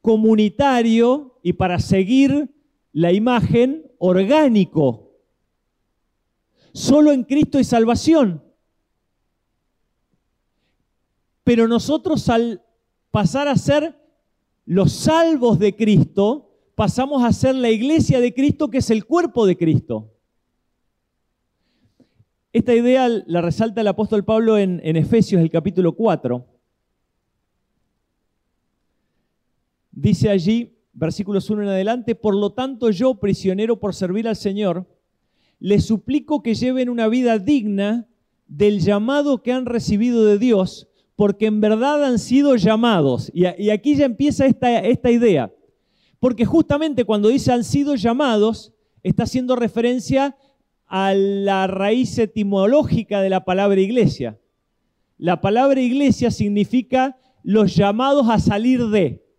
comunitario 0.00 1.38
y 1.42 1.52
para 1.52 1.78
seguir 1.78 2.54
la 2.92 3.12
imagen 3.12 3.90
orgánico. 3.98 5.10
Solo 6.72 7.12
en 7.12 7.24
Cristo 7.24 7.58
hay 7.58 7.64
salvación. 7.64 8.42
Pero 11.44 11.66
nosotros 11.66 12.28
al 12.28 12.62
pasar 13.10 13.48
a 13.48 13.56
ser 13.56 13.98
los 14.64 14.92
salvos 14.92 15.58
de 15.58 15.74
Cristo, 15.74 16.50
pasamos 16.76 17.24
a 17.24 17.32
ser 17.32 17.56
la 17.56 17.70
iglesia 17.70 18.20
de 18.20 18.32
Cristo 18.32 18.70
que 18.70 18.78
es 18.78 18.90
el 18.90 19.04
cuerpo 19.04 19.46
de 19.46 19.56
Cristo. 19.56 20.14
Esta 22.52 22.74
idea 22.74 23.08
la 23.08 23.42
resalta 23.42 23.80
el 23.80 23.88
apóstol 23.88 24.24
Pablo 24.24 24.58
en, 24.58 24.80
en 24.84 24.96
Efesios, 24.96 25.42
el 25.42 25.50
capítulo 25.50 25.92
4. 25.92 26.49
Dice 29.92 30.30
allí, 30.30 30.76
versículos 30.92 31.50
1 31.50 31.62
en 31.62 31.68
adelante, 31.68 32.14
por 32.14 32.34
lo 32.34 32.52
tanto 32.52 32.90
yo, 32.90 33.14
prisionero 33.16 33.80
por 33.80 33.94
servir 33.94 34.28
al 34.28 34.36
Señor, 34.36 34.86
les 35.58 35.84
suplico 35.84 36.42
que 36.42 36.54
lleven 36.54 36.88
una 36.88 37.08
vida 37.08 37.38
digna 37.38 38.08
del 38.46 38.80
llamado 38.80 39.42
que 39.42 39.52
han 39.52 39.66
recibido 39.66 40.24
de 40.24 40.38
Dios, 40.38 40.88
porque 41.16 41.46
en 41.46 41.60
verdad 41.60 42.04
han 42.04 42.18
sido 42.18 42.56
llamados. 42.56 43.30
Y, 43.34 43.44
aquí 43.70 43.94
ya 43.94 44.06
empieza 44.06 44.46
esta, 44.46 44.80
esta 44.80 45.10
idea, 45.10 45.52
porque 46.18 46.44
justamente 46.44 47.04
cuando 47.04 47.28
dice 47.28 47.52
han 47.52 47.64
sido 47.64 47.94
llamados, 47.94 48.72
está 49.02 49.24
haciendo 49.24 49.54
referencia 49.56 50.36
a 50.86 51.14
la 51.14 51.66
raíz 51.66 52.18
etimológica 52.18 53.20
de 53.20 53.30
la 53.30 53.44
palabra 53.44 53.80
iglesia. 53.80 54.38
La 55.18 55.40
palabra 55.40 55.80
iglesia 55.80 56.30
significa 56.30 57.18
los 57.42 57.76
llamados 57.76 58.28
a 58.28 58.38
salir 58.38 58.88
de. 58.88 59.29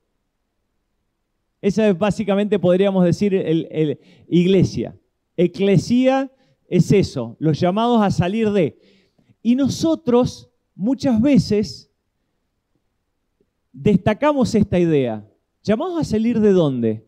Esa 1.62 1.88
es 1.88 1.98
básicamente, 1.98 2.58
podríamos 2.58 3.06
decir, 3.06 3.36
el, 3.36 4.00
iglesia. 4.28 4.98
Eclesía 5.38 6.32
es 6.68 6.92
eso, 6.92 7.36
los 7.40 7.60
llamados 7.60 8.02
a 8.02 8.10
salir 8.10 8.50
de. 8.52 8.80
Y 9.44 9.56
nosotros 9.56 10.50
muchas 10.76 11.22
veces 11.22 11.92
destacamos 13.72 14.56
esta 14.56 14.80
idea. 14.80 15.28
¿Llamados 15.64 16.02
a 16.02 16.04
salir 16.04 16.40
de 16.40 16.52
dónde? 16.52 17.08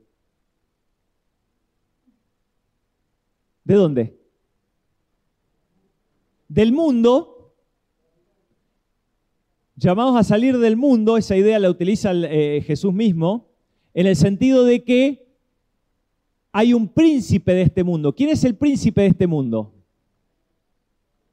¿De 3.63 3.73
dónde? 3.73 4.19
Del 6.47 6.71
mundo. 6.71 7.55
Llamados 9.75 10.15
a 10.15 10.23
salir 10.23 10.59
del 10.59 10.77
mundo, 10.77 11.17
esa 11.17 11.35
idea 11.35 11.57
la 11.57 11.71
utiliza 11.71 12.11
eh, 12.13 12.61
Jesús 12.61 12.93
mismo 12.93 13.52
en 13.93 14.07
el 14.07 14.15
sentido 14.15 14.63
de 14.65 14.83
que 14.83 15.23
hay 16.51 16.73
un 16.73 16.87
príncipe 16.87 17.53
de 17.53 17.63
este 17.63 17.83
mundo. 17.83 18.13
¿Quién 18.13 18.29
es 18.29 18.43
el 18.43 18.55
príncipe 18.55 19.01
de 19.01 19.07
este 19.07 19.27
mundo? 19.27 19.73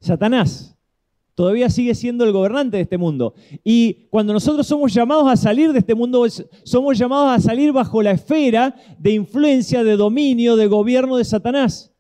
Satanás. 0.01 0.75
Todavía 1.35 1.71
sigue 1.71 1.95
siendo 1.95 2.25
el 2.25 2.33
gobernante 2.33 2.77
de 2.77 2.83
este 2.83 2.99
mundo. 2.99 3.35
Y 3.65 4.09
cuando 4.11 4.33
nosotros 4.33 4.67
somos 4.67 4.93
llamados 4.93 5.31
a 5.31 5.37
salir 5.37 5.73
de 5.73 5.79
este 5.79 5.95
mundo, 5.95 6.27
somos 6.65 6.99
llamados 6.99 7.31
a 7.31 7.41
salir 7.41 7.73
bajo 7.73 8.03
la 8.03 8.11
esfera 8.11 8.75
de 8.99 9.13
influencia, 9.13 9.83
de 9.83 9.97
dominio, 9.97 10.57
de 10.57 10.67
gobierno 10.67 11.17
de 11.17 11.25
Satanás. 11.25 11.93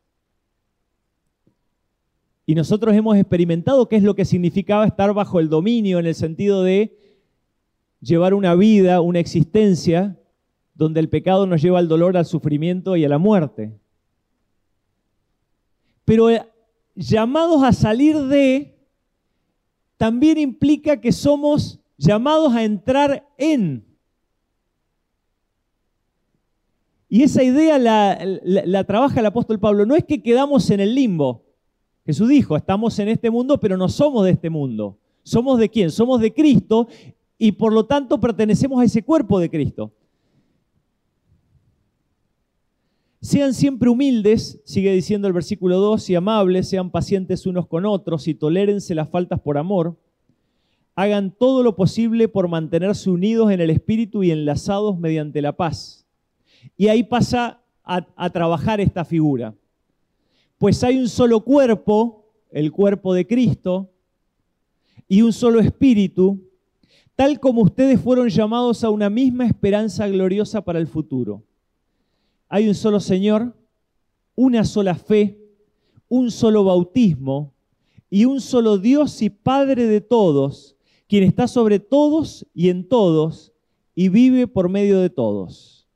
Y 2.44 2.54
nosotros 2.54 2.94
hemos 2.94 3.16
experimentado 3.16 3.88
qué 3.88 3.96
es 3.96 4.02
lo 4.02 4.14
que 4.14 4.24
significaba 4.24 4.86
estar 4.86 5.14
bajo 5.14 5.40
el 5.40 5.48
dominio 5.48 5.98
en 5.98 6.06
el 6.06 6.14
sentido 6.14 6.62
de 6.62 6.98
llevar 8.00 8.34
una 8.34 8.54
vida, 8.54 9.00
una 9.00 9.20
existencia 9.20 10.19
donde 10.80 10.98
el 10.98 11.10
pecado 11.10 11.46
nos 11.46 11.60
lleva 11.60 11.78
al 11.78 11.88
dolor, 11.88 12.16
al 12.16 12.24
sufrimiento 12.24 12.96
y 12.96 13.04
a 13.04 13.08
la 13.10 13.18
muerte. 13.18 13.70
Pero 16.06 16.30
eh, 16.30 16.42
llamados 16.94 17.62
a 17.62 17.74
salir 17.74 18.16
de 18.16 18.78
también 19.98 20.38
implica 20.38 20.98
que 20.98 21.12
somos 21.12 21.80
llamados 21.98 22.54
a 22.54 22.64
entrar 22.64 23.28
en. 23.36 23.84
Y 27.10 27.24
esa 27.24 27.42
idea 27.42 27.78
la, 27.78 28.18
la, 28.42 28.84
trabaja 28.84 29.20
el 29.20 29.26
apóstol 29.26 29.60
Pablo. 29.60 29.84
No 29.84 29.94
es 29.94 30.04
que 30.06 30.22
quedamos 30.22 30.70
en 30.70 30.80
el 30.80 30.94
limbo. 30.94 31.44
Jesús 32.06 32.26
dijo, 32.30 32.56
estamos 32.56 32.98
en 33.00 33.08
este 33.08 33.28
mundo, 33.28 33.60
pero 33.60 33.76
no 33.76 33.90
somos 33.90 34.24
de 34.24 34.30
este 34.30 34.48
mundo. 34.48 34.96
¿Somos 35.24 35.58
de 35.58 35.68
quién? 35.68 35.90
Somos 35.90 36.22
de 36.22 36.32
Cristo 36.32 36.88
y 37.36 37.52
por 37.52 37.74
lo 37.74 37.84
tanto 37.84 38.18
pertenecemos 38.18 38.80
a 38.80 38.84
ese 38.84 39.02
cuerpo 39.02 39.38
de 39.38 39.50
Cristo. 39.50 39.92
Sean 43.22 43.52
siempre 43.52 43.90
humildes, 43.90 44.62
sigue 44.64 44.92
diciendo 44.92 45.28
el 45.28 45.34
versículo 45.34 45.76
2, 45.76 46.08
y 46.08 46.14
amables, 46.14 46.70
sean 46.70 46.90
pacientes 46.90 47.44
unos 47.44 47.66
con 47.66 47.84
otros 47.84 48.26
y 48.26 48.34
tolérense 48.34 48.94
las 48.94 49.10
faltas 49.10 49.38
por 49.40 49.58
amor. 49.58 50.00
Hagan 50.94 51.30
todo 51.30 51.62
lo 51.62 51.76
posible 51.76 52.28
por 52.28 52.48
mantenerse 52.48 53.10
unidos 53.10 53.52
en 53.52 53.60
el 53.60 53.68
espíritu 53.68 54.22
y 54.22 54.30
enlazados 54.30 54.98
mediante 54.98 55.42
la 55.42 55.54
paz. 55.54 56.06
Y 56.78 56.88
ahí 56.88 57.02
pasa 57.02 57.62
a, 57.84 58.06
a 58.16 58.30
trabajar 58.30 58.80
esta 58.80 59.04
figura. 59.04 59.54
Pues 60.56 60.82
hay 60.82 60.96
un 60.96 61.08
solo 61.08 61.40
cuerpo, 61.44 62.24
el 62.50 62.72
cuerpo 62.72 63.12
de 63.12 63.26
Cristo, 63.26 63.90
y 65.08 65.20
un 65.20 65.34
solo 65.34 65.60
espíritu, 65.60 66.40
tal 67.16 67.38
como 67.38 67.60
ustedes 67.60 68.00
fueron 68.00 68.30
llamados 68.30 68.82
a 68.82 68.88
una 68.88 69.10
misma 69.10 69.44
esperanza 69.44 70.08
gloriosa 70.08 70.64
para 70.64 70.78
el 70.78 70.86
futuro 70.86 71.42
hay 72.50 72.68
un 72.68 72.74
solo 72.74 72.98
Señor, 72.98 73.54
una 74.34 74.64
sola 74.64 74.96
fe, 74.96 75.38
un 76.08 76.32
solo 76.32 76.64
bautismo 76.64 77.54
y 78.10 78.24
un 78.24 78.40
solo 78.40 78.76
Dios 78.76 79.22
y 79.22 79.30
Padre 79.30 79.86
de 79.86 80.00
todos, 80.00 80.76
quien 81.08 81.22
está 81.22 81.46
sobre 81.46 81.78
todos 81.78 82.44
y 82.52 82.68
en 82.68 82.88
todos 82.88 83.52
y 83.94 84.08
vive 84.08 84.48
por 84.48 84.68
medio 84.68 84.98
de 84.98 85.10
todos. 85.10 85.86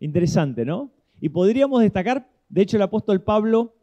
Interesante, 0.00 0.64
¿no? 0.64 0.90
Y 1.20 1.28
podríamos 1.28 1.80
destacar, 1.80 2.28
de 2.48 2.62
hecho 2.62 2.76
el 2.76 2.82
apóstol 2.82 3.22
Pablo 3.22 3.74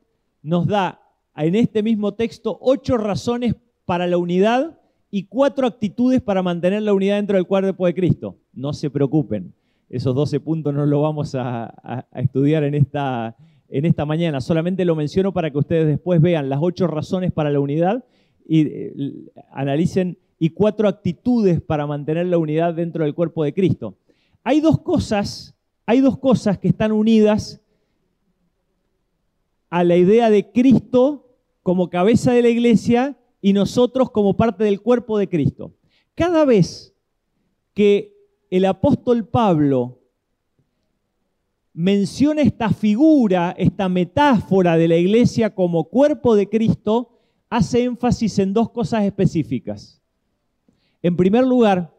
nos 0.41 0.67
da 0.67 1.01
en 1.38 1.55
este 1.55 1.81
mismo 1.81 2.13
texto 2.13 2.57
ocho 2.62 2.97
razones 2.97 3.55
para 3.86 4.07
la 4.07 4.17
unidad 4.17 4.77
y 5.09 5.23
cuatro 5.23 5.67
actitudes 5.67 6.21
para 6.21 6.43
mantener 6.43 6.81
la 6.81 6.93
unidad 6.93 7.15
dentro 7.15 7.38
del 7.38 7.47
cuerpo 7.47 7.86
de 7.86 7.93
Cristo. 7.93 8.36
No 8.51 8.73
se 8.73 8.89
preocupen, 8.89 9.53
esos 9.93 10.15
12 10.15 10.39
puntos 10.39 10.73
no 10.73 10.88
lo 10.88 11.01
vamos 11.01 11.36
a, 11.36 12.08
estudiar 12.15 12.63
en 12.63 12.73
esta, 12.73 13.36
en 13.69 13.86
esta 13.86 14.06
mañana. 14.06 14.41
Solamente 14.41 14.86
lo 14.86 14.95
menciono 14.95 15.32
para 15.32 15.51
que 15.51 15.60
ustedes 15.60 15.86
después 15.86 16.19
vean 16.19 16.49
las 16.49 16.58
ocho 16.62 16.88
razones 16.88 17.32
para 17.32 17.51
la 17.51 17.60
unidad 17.60 18.03
y 18.47 18.62
eh, 18.62 19.13
analicen 19.51 20.17
y 20.39 20.49
cuatro 20.49 20.88
actitudes 20.88 21.62
para 21.62 21.86
mantener 21.86 22.25
la 22.25 22.39
unidad 22.39 22.73
dentro 22.73 23.03
del 23.03 23.13
cuerpo 23.13 23.43
de 23.43 23.53
Cristo. 23.53 23.95
Hay 24.43 24.62
dos 24.62 24.79
cosas, 24.79 25.56
hay 25.86 26.01
dos 26.01 26.17
cosas 26.17 26.58
que 26.58 26.69
están 26.69 26.91
unidas 26.91 27.62
a 29.69 29.84
la 29.84 29.95
idea 29.95 30.32
de 30.32 30.51
Cristo 30.51 31.38
como 31.62 31.91
cabeza 31.91 32.34
de 32.34 32.41
la 32.41 32.49
iglesia 32.49 33.15
y 33.41 33.53
nosotros 33.53 34.10
como 34.10 34.36
parte 34.36 34.63
del 34.63 34.82
cuerpo 34.82 35.19
de 35.19 35.29
Cristo. 35.29 35.75
Cada 36.15 36.45
vez 36.45 36.95
que 37.75 38.12
el 38.53 38.65
apóstol 38.65 39.27
Pablo 39.27 39.97
menciona 41.73 42.43
esta 42.43 42.69
figura, 42.69 43.55
esta 43.57 43.89
metáfora 43.89 44.77
de 44.77 44.87
la 44.87 44.95
iglesia 44.95 45.55
como 45.55 45.85
cuerpo 45.85 46.35
de 46.35 46.47
Cristo, 46.47 47.17
hace 47.49 47.83
énfasis 47.83 48.37
en 48.37 48.53
dos 48.53 48.69
cosas 48.69 49.05
específicas. 49.05 49.99
En 51.01 51.17
primer 51.17 51.43
lugar, 51.47 51.95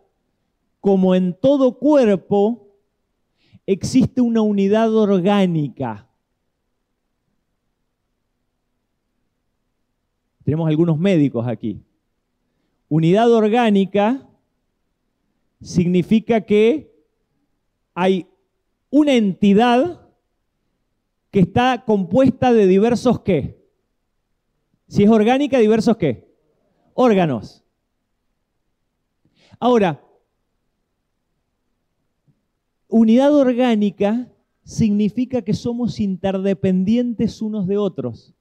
como 0.79 1.17
en 1.17 1.35
todo 1.35 1.77
cuerpo, 1.77 2.69
existe 3.67 4.21
una 4.21 4.41
unidad 4.41 4.95
orgánica. 4.95 6.09
Tenemos 10.45 10.69
algunos 10.69 11.01
médicos 11.01 11.49
aquí. 11.49 11.83
Unidad 12.89 13.33
orgánica 13.33 14.25
significa 15.65 16.43
que 16.43 16.95
hay 17.95 18.29
una 18.91 19.15
entidad 19.15 20.09
que 21.31 21.41
está 21.41 21.85
compuesta 21.87 22.53
de 22.53 22.67
diversos 22.67 23.21
qué. 23.23 23.59
Si 24.87 25.03
es 25.03 25.11
orgánica, 25.11 25.59
diversos 25.59 25.97
qué. 25.97 26.31
Órganos. 26.93 27.65
Ahora, 29.59 30.05
unidad 32.87 33.35
orgánica 33.35 34.31
significa 34.65 35.41
que 35.43 35.55
somos 35.55 35.99
interdependientes 35.99 37.41
unos 37.41 37.67
de 37.67 37.79
otros. 37.79 38.35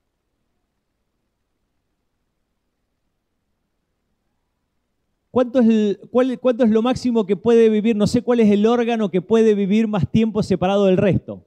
¿Cuánto 5.33 5.61
es, 5.61 5.97
¿Cuánto 6.39 6.63
es 6.63 6.69
lo 6.69 6.83
máximo 6.83 7.25
que 7.25 7.35
puede 7.35 7.67
vivir? 7.67 7.95
No 7.95 8.05
sé 8.05 8.21
cuál 8.21 8.39
es 8.39 8.51
el 8.51 8.67
órgano 8.67 9.09
que 9.09 9.19
puede 9.19 9.55
vivir 9.55 9.87
más 9.87 10.07
tiempo 10.11 10.43
separado 10.43 10.85
del 10.85 10.97
resto. 10.97 11.43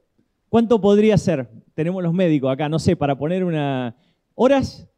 ¿Cuánto 0.49 0.81
podría 0.81 1.16
ser? 1.16 1.49
Tenemos 1.72 2.03
los 2.03 2.12
médicos 2.12 2.51
acá, 2.53 2.68
no 2.68 2.81
sé, 2.81 2.96
para 2.96 3.16
poner 3.16 3.44
una... 3.44 3.94
¿Horas? 4.35 4.88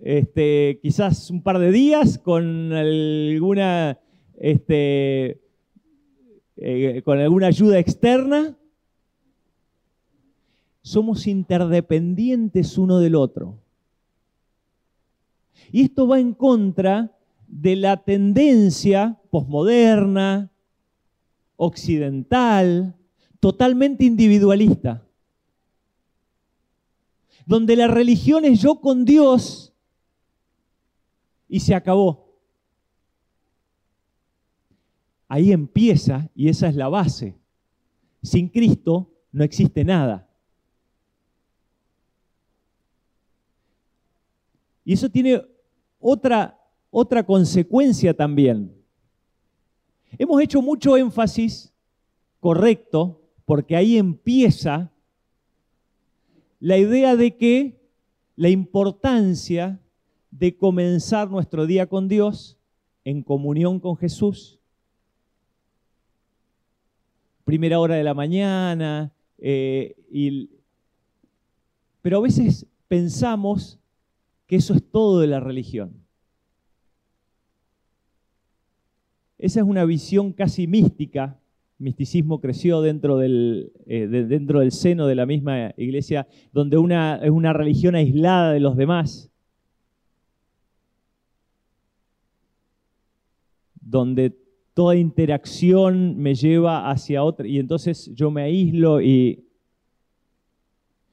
Este, 0.00 0.78
quizás 0.80 1.28
un 1.28 1.42
par 1.42 1.58
de 1.58 1.70
días 1.70 2.16
con 2.16 2.72
alguna, 2.72 3.98
este, 4.38 5.42
eh, 6.56 7.02
con 7.04 7.18
alguna 7.18 7.48
ayuda 7.48 7.78
externa. 7.78 8.56
Somos 10.80 11.26
interdependientes 11.26 12.78
uno 12.78 13.00
del 13.00 13.16
otro. 13.16 13.58
Y 15.70 15.82
esto 15.82 16.08
va 16.08 16.18
en 16.18 16.32
contra 16.32 17.18
de 17.52 17.76
la 17.76 18.02
tendencia 18.02 19.20
posmoderna, 19.30 20.50
occidental, 21.56 22.96
totalmente 23.40 24.04
individualista, 24.04 25.06
donde 27.44 27.76
la 27.76 27.88
religión 27.88 28.46
es 28.46 28.62
yo 28.62 28.80
con 28.80 29.04
Dios 29.04 29.74
y 31.46 31.60
se 31.60 31.74
acabó. 31.74 32.38
Ahí 35.28 35.52
empieza 35.52 36.30
y 36.34 36.48
esa 36.48 36.68
es 36.68 36.74
la 36.74 36.88
base. 36.88 37.36
Sin 38.22 38.48
Cristo 38.48 39.10
no 39.30 39.44
existe 39.44 39.84
nada. 39.84 40.26
Y 44.86 44.94
eso 44.94 45.10
tiene 45.10 45.42
otra 46.00 46.58
otra 46.92 47.24
consecuencia 47.24 48.14
también. 48.14 48.70
Hemos 50.18 50.40
hecho 50.42 50.60
mucho 50.60 50.96
énfasis, 50.98 51.72
correcto, 52.38 53.18
porque 53.46 53.74
ahí 53.74 53.96
empieza 53.96 54.92
la 56.60 56.76
idea 56.76 57.16
de 57.16 57.36
que 57.36 57.80
la 58.36 58.50
importancia 58.50 59.80
de 60.30 60.56
comenzar 60.56 61.30
nuestro 61.30 61.66
día 61.66 61.86
con 61.86 62.08
Dios 62.08 62.58
en 63.04 63.22
comunión 63.22 63.80
con 63.80 63.96
Jesús. 63.96 64.60
Primera 67.44 67.80
hora 67.80 67.96
de 67.96 68.04
la 68.04 68.14
mañana, 68.14 69.12
eh, 69.38 69.96
pero 72.02 72.18
a 72.18 72.20
veces 72.20 72.66
pensamos 72.86 73.78
que 74.46 74.56
eso 74.56 74.74
es 74.74 74.82
todo 74.90 75.20
de 75.20 75.26
la 75.26 75.40
religión. 75.40 76.01
Esa 79.42 79.58
es 79.58 79.66
una 79.66 79.84
visión 79.84 80.32
casi 80.32 80.68
mística. 80.68 81.36
Misticismo 81.78 82.40
creció 82.40 82.80
dentro 82.80 83.16
del, 83.16 83.72
eh, 83.86 84.06
dentro 84.06 84.60
del 84.60 84.70
seno 84.70 85.08
de 85.08 85.16
la 85.16 85.26
misma 85.26 85.74
iglesia, 85.76 86.28
donde 86.52 86.78
una, 86.78 87.16
es 87.16 87.30
una 87.30 87.52
religión 87.52 87.96
aislada 87.96 88.52
de 88.52 88.60
los 88.60 88.76
demás, 88.76 89.32
donde 93.80 94.38
toda 94.74 94.94
interacción 94.94 96.16
me 96.18 96.36
lleva 96.36 96.88
hacia 96.88 97.24
otra, 97.24 97.44
y 97.44 97.58
entonces 97.58 98.12
yo 98.14 98.30
me 98.30 98.42
aíslo 98.42 99.00
y... 99.00 99.44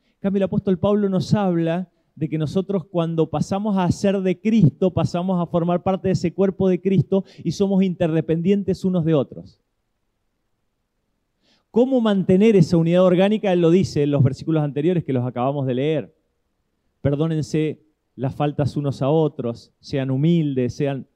En 0.05 0.19
cambio, 0.19 0.37
el 0.37 0.43
apóstol 0.43 0.77
Pablo 0.77 1.09
nos 1.09 1.33
habla 1.33 1.89
de 2.19 2.27
que 2.27 2.37
nosotros 2.37 2.83
cuando 2.83 3.29
pasamos 3.29 3.77
a 3.77 3.89
ser 3.93 4.19
de 4.19 4.37
Cristo, 4.37 4.91
pasamos 4.93 5.41
a 5.41 5.45
formar 5.45 5.81
parte 5.81 6.09
de 6.09 6.11
ese 6.11 6.33
cuerpo 6.33 6.67
de 6.67 6.81
Cristo 6.81 7.23
y 7.45 7.53
somos 7.53 7.81
interdependientes 7.81 8.83
unos 8.83 9.05
de 9.05 9.13
otros. 9.13 9.61
¿Cómo 11.71 12.01
mantener 12.01 12.57
esa 12.57 12.75
unidad 12.75 13.05
orgánica? 13.05 13.53
Él 13.53 13.61
lo 13.61 13.71
dice 13.71 14.03
en 14.03 14.11
los 14.11 14.21
versículos 14.21 14.61
anteriores 14.63 15.05
que 15.05 15.13
los 15.13 15.25
acabamos 15.25 15.65
de 15.65 15.75
leer. 15.75 16.13
Perdónense 17.01 17.79
las 18.17 18.35
faltas 18.35 18.75
unos 18.75 19.01
a 19.01 19.09
otros, 19.09 19.71
sean 19.79 20.11
humildes, 20.11 20.75
sean... 20.75 21.07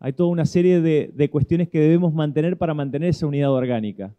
Hay 0.00 0.14
toda 0.14 0.30
una 0.30 0.46
serie 0.46 0.80
de, 0.80 1.12
de 1.14 1.30
cuestiones 1.30 1.68
que 1.68 1.78
debemos 1.78 2.12
mantener 2.12 2.58
para 2.58 2.74
mantener 2.74 3.10
esa 3.10 3.28
unidad 3.28 3.52
orgánica. 3.52 4.12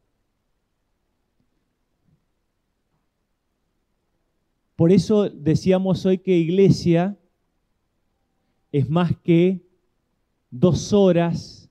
Por 4.76 4.92
eso 4.92 5.30
decíamos 5.30 6.06
hoy 6.06 6.18
que 6.18 6.38
iglesia 6.38 7.18
es 8.72 8.90
más 8.90 9.16
que 9.24 9.62
dos 10.50 10.94
horas 10.94 11.70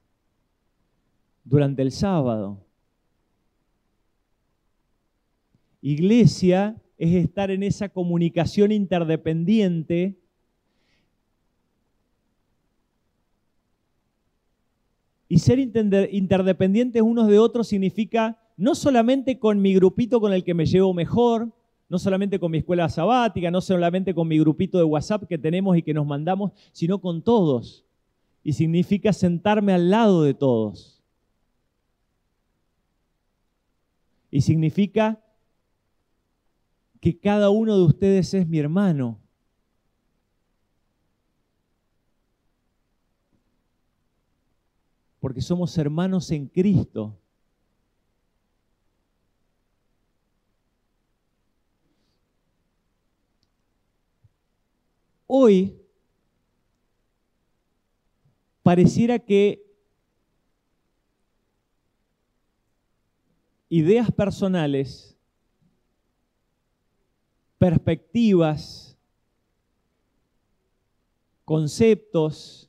durante 1.44 1.82
el 1.82 1.92
sábado. 1.92 2.59
iglesia 5.84 6.80
es 6.96 7.12
estar 7.16 7.50
en 7.50 7.64
esa 7.64 7.88
comunicación 7.88 8.70
interdependiente 8.70 10.16
Y 15.32 15.38
ser 15.38 15.59
interdependientes 15.59 17.00
unos 17.00 17.26
de 17.26 17.38
otros 17.38 17.66
significa 17.66 18.38
no 18.59 18.74
solamente 18.74 19.38
con 19.38 19.62
mi 19.62 19.72
grupito 19.72 20.20
con 20.20 20.34
el 20.34 20.44
que 20.44 20.53
me 20.53 20.66
llevo 20.66 20.92
mejor, 20.92 21.50
no 21.93 21.99
solamente 21.99 22.40
con 22.40 22.51
mi 22.51 22.57
escuela 22.57 22.88
sabática, 22.88 23.51
no 23.51 23.61
solamente 23.61 24.14
con 24.14 24.26
mi 24.26 24.38
grupito 24.38 24.78
de 24.78 24.84
WhatsApp 24.84 25.24
que 25.28 25.36
tenemos 25.36 25.76
y 25.76 25.82
que 25.82 25.93
nos 25.93 26.07
mandamos, 26.07 26.53
sino 26.72 27.03
con 27.03 27.20
todos. 27.20 27.84
Y 28.43 28.55
significa 28.55 29.12
sentarme 29.12 29.74
al 29.74 29.90
lado 29.90 30.22
de 30.22 30.32
todos. 30.32 31.03
Y 34.30 34.40
significa 34.40 35.22
que 36.99 37.20
cada 37.20 37.51
uno 37.51 37.76
de 37.76 37.84
ustedes 37.84 38.32
es 38.32 38.49
mi 38.49 38.59
hermano. 38.59 39.18
porque 45.20 45.40
somos 45.40 45.78
hermanos 45.78 46.32
en 46.32 46.49
Cristo. 46.49 47.16
Hoy 55.34 55.80
pareciera 58.62 59.18
que 59.18 59.64
ideas 63.70 64.12
personales, 64.12 65.16
perspectivas, 67.56 68.94
conceptos, 71.46 72.68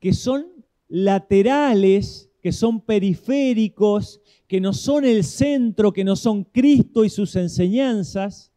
que 0.00 0.12
son 0.12 0.48
laterales, 0.88 2.28
que 2.42 2.50
son 2.50 2.80
periféricos, 2.80 4.20
que 4.48 4.60
no 4.60 4.72
son 4.72 5.04
el 5.04 5.22
centro, 5.22 5.92
que 5.92 6.02
no 6.02 6.16
son 6.16 6.42
Cristo 6.42 7.04
y 7.04 7.08
sus 7.08 7.36
enseñanzas, 7.36 8.50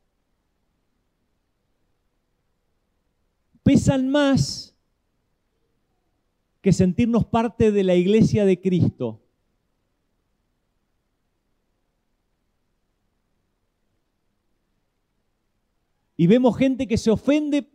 pesan 3.69 4.09
más 4.09 4.75
que 6.59 6.73
sentirnos 6.73 7.23
parte 7.23 7.71
de 7.71 7.83
la 7.83 7.93
iglesia 7.93 8.43
de 8.43 8.59
Cristo. 8.59 9.21
Y 16.17 16.25
vemos 16.25 16.57
gente 16.57 16.87
que 16.87 16.97
se 16.97 17.11
ofende, 17.11 17.69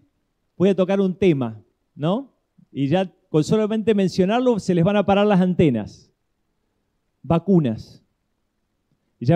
voy 0.57 0.71
a 0.71 0.75
tocar 0.75 1.01
un 1.01 1.17
tema, 1.17 1.63
¿no? 1.95 2.35
Y 2.73 2.89
ya 2.89 3.09
con 3.29 3.45
solamente 3.45 3.95
mencionarlo 3.95 4.59
se 4.59 4.75
les 4.75 4.83
van 4.83 4.97
a 4.97 5.07
parar 5.07 5.29
las 5.29 5.41
antenas. 5.41 6.11
Vacunas. 7.23 8.03
Y, 9.21 9.33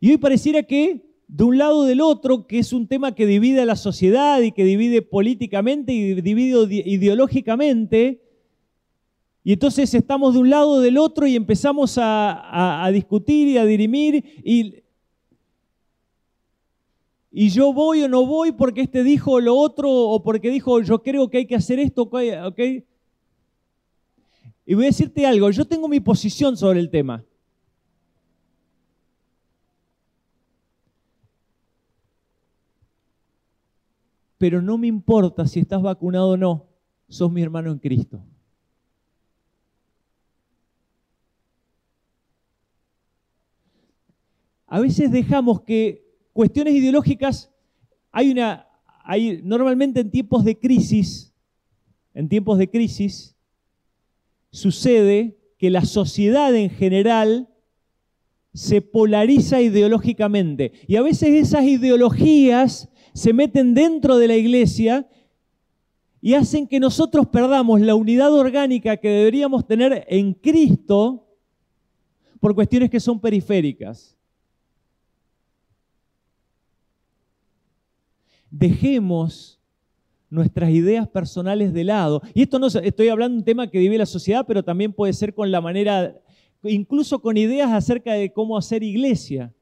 y 0.00 0.10
hoy 0.10 0.18
pareciera 0.18 0.64
que 0.64 1.05
de 1.28 1.44
un 1.44 1.58
lado 1.58 1.84
del 1.84 2.00
otro, 2.00 2.46
que 2.46 2.58
es 2.58 2.72
un 2.72 2.86
tema 2.86 3.14
que 3.14 3.26
divide 3.26 3.62
a 3.62 3.66
la 3.66 3.76
sociedad 3.76 4.40
y 4.40 4.52
que 4.52 4.64
divide 4.64 5.02
políticamente 5.02 5.92
y 5.92 6.20
divide 6.20 6.66
ideológicamente, 6.86 8.22
y 9.42 9.52
entonces 9.52 9.94
estamos 9.94 10.34
de 10.34 10.40
un 10.40 10.50
lado 10.50 10.80
del 10.80 10.98
otro 10.98 11.26
y 11.26 11.36
empezamos 11.36 11.98
a, 11.98 12.84
a 12.84 12.90
discutir 12.90 13.48
y 13.48 13.58
a 13.58 13.64
dirimir 13.64 14.24
y 14.44 14.82
y 17.38 17.50
yo 17.50 17.74
voy 17.74 18.02
o 18.02 18.08
no 18.08 18.24
voy 18.24 18.52
porque 18.52 18.80
este 18.80 19.04
dijo 19.04 19.40
lo 19.40 19.54
otro 19.56 19.90
o 19.90 20.22
porque 20.22 20.48
dijo 20.48 20.80
yo 20.80 21.02
creo 21.02 21.28
que 21.28 21.36
hay 21.36 21.46
que 21.46 21.54
hacer 21.54 21.78
esto, 21.78 22.04
¿ok? 22.04 22.58
Y 24.64 24.74
voy 24.74 24.84
a 24.84 24.86
decirte 24.86 25.26
algo, 25.26 25.50
yo 25.50 25.66
tengo 25.66 25.86
mi 25.86 26.00
posición 26.00 26.56
sobre 26.56 26.80
el 26.80 26.88
tema. 26.88 27.22
Pero 34.38 34.60
no 34.60 34.78
me 34.78 34.86
importa 34.86 35.46
si 35.46 35.60
estás 35.60 35.82
vacunado 35.82 36.30
o 36.30 36.36
no, 36.36 36.66
sos 37.08 37.30
mi 37.32 37.42
hermano 37.42 37.72
en 37.72 37.78
Cristo. 37.78 38.22
A 44.66 44.80
veces 44.80 45.10
dejamos 45.10 45.62
que 45.62 46.04
cuestiones 46.32 46.74
ideológicas, 46.74 47.50
hay 48.10 48.30
una, 48.30 48.66
hay, 49.04 49.40
normalmente 49.42 50.00
en 50.00 50.10
tiempos 50.10 50.44
de 50.44 50.58
crisis, 50.58 51.32
en 52.12 52.28
tiempos 52.28 52.58
de 52.58 52.68
crisis, 52.68 53.36
sucede 54.50 55.38
que 55.58 55.70
la 55.70 55.84
sociedad 55.84 56.54
en 56.54 56.70
general 56.70 57.48
se 58.56 58.80
polariza 58.80 59.60
ideológicamente. 59.60 60.72
Y 60.88 60.96
a 60.96 61.02
veces 61.02 61.28
esas 61.28 61.64
ideologías 61.64 62.88
se 63.12 63.32
meten 63.32 63.74
dentro 63.74 64.16
de 64.16 64.26
la 64.26 64.36
iglesia 64.36 65.06
y 66.20 66.34
hacen 66.34 66.66
que 66.66 66.80
nosotros 66.80 67.26
perdamos 67.28 67.80
la 67.80 67.94
unidad 67.94 68.32
orgánica 68.32 68.96
que 68.96 69.08
deberíamos 69.08 69.66
tener 69.66 70.04
en 70.08 70.32
Cristo 70.32 71.28
por 72.40 72.54
cuestiones 72.54 72.90
que 72.90 72.98
son 72.98 73.20
periféricas. 73.20 74.16
dejemos 78.58 79.60
nuestras 80.28 80.70
ideas 80.70 81.08
personales 81.08 81.72
de 81.72 81.84
lado. 81.84 82.22
Y 82.34 82.42
esto 82.42 82.58
no 82.58 82.66
estoy 82.66 83.08
hablando 83.08 83.34
de 83.34 83.38
un 83.38 83.44
tema 83.44 83.70
que 83.70 83.78
vive 83.78 83.98
la 83.98 84.06
sociedad, 84.06 84.44
pero 84.46 84.62
también 84.62 84.92
puede 84.92 85.12
ser 85.12 85.34
con 85.34 85.50
la 85.50 85.60
manera, 85.60 86.14
incluso 86.62 87.20
con 87.20 87.36
ideas 87.36 87.72
acerca 87.72 88.12
de 88.14 88.32
cómo 88.32 88.56
hacer 88.56 88.82
iglesia. 88.82 89.52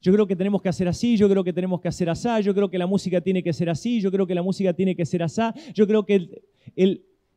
Yo 0.00 0.12
creo 0.12 0.26
que 0.26 0.34
tenemos 0.34 0.60
que 0.60 0.68
hacer 0.68 0.88
así, 0.88 1.16
yo 1.16 1.28
creo 1.28 1.44
que 1.44 1.52
tenemos 1.52 1.80
que 1.80 1.88
hacer 1.88 2.10
así, 2.10 2.28
yo 2.42 2.52
creo 2.52 2.68
que 2.68 2.78
la 2.78 2.88
música 2.88 3.20
tiene 3.20 3.42
que 3.42 3.52
ser 3.52 3.70
así, 3.70 4.00
yo 4.00 4.10
creo 4.10 4.26
que 4.26 4.34
la 4.34 4.42
música 4.42 4.72
tiene 4.72 4.96
que 4.96 5.06
ser 5.06 5.22
así, 5.22 5.42
yo 5.74 5.86
creo 5.86 6.04
que 6.04 6.42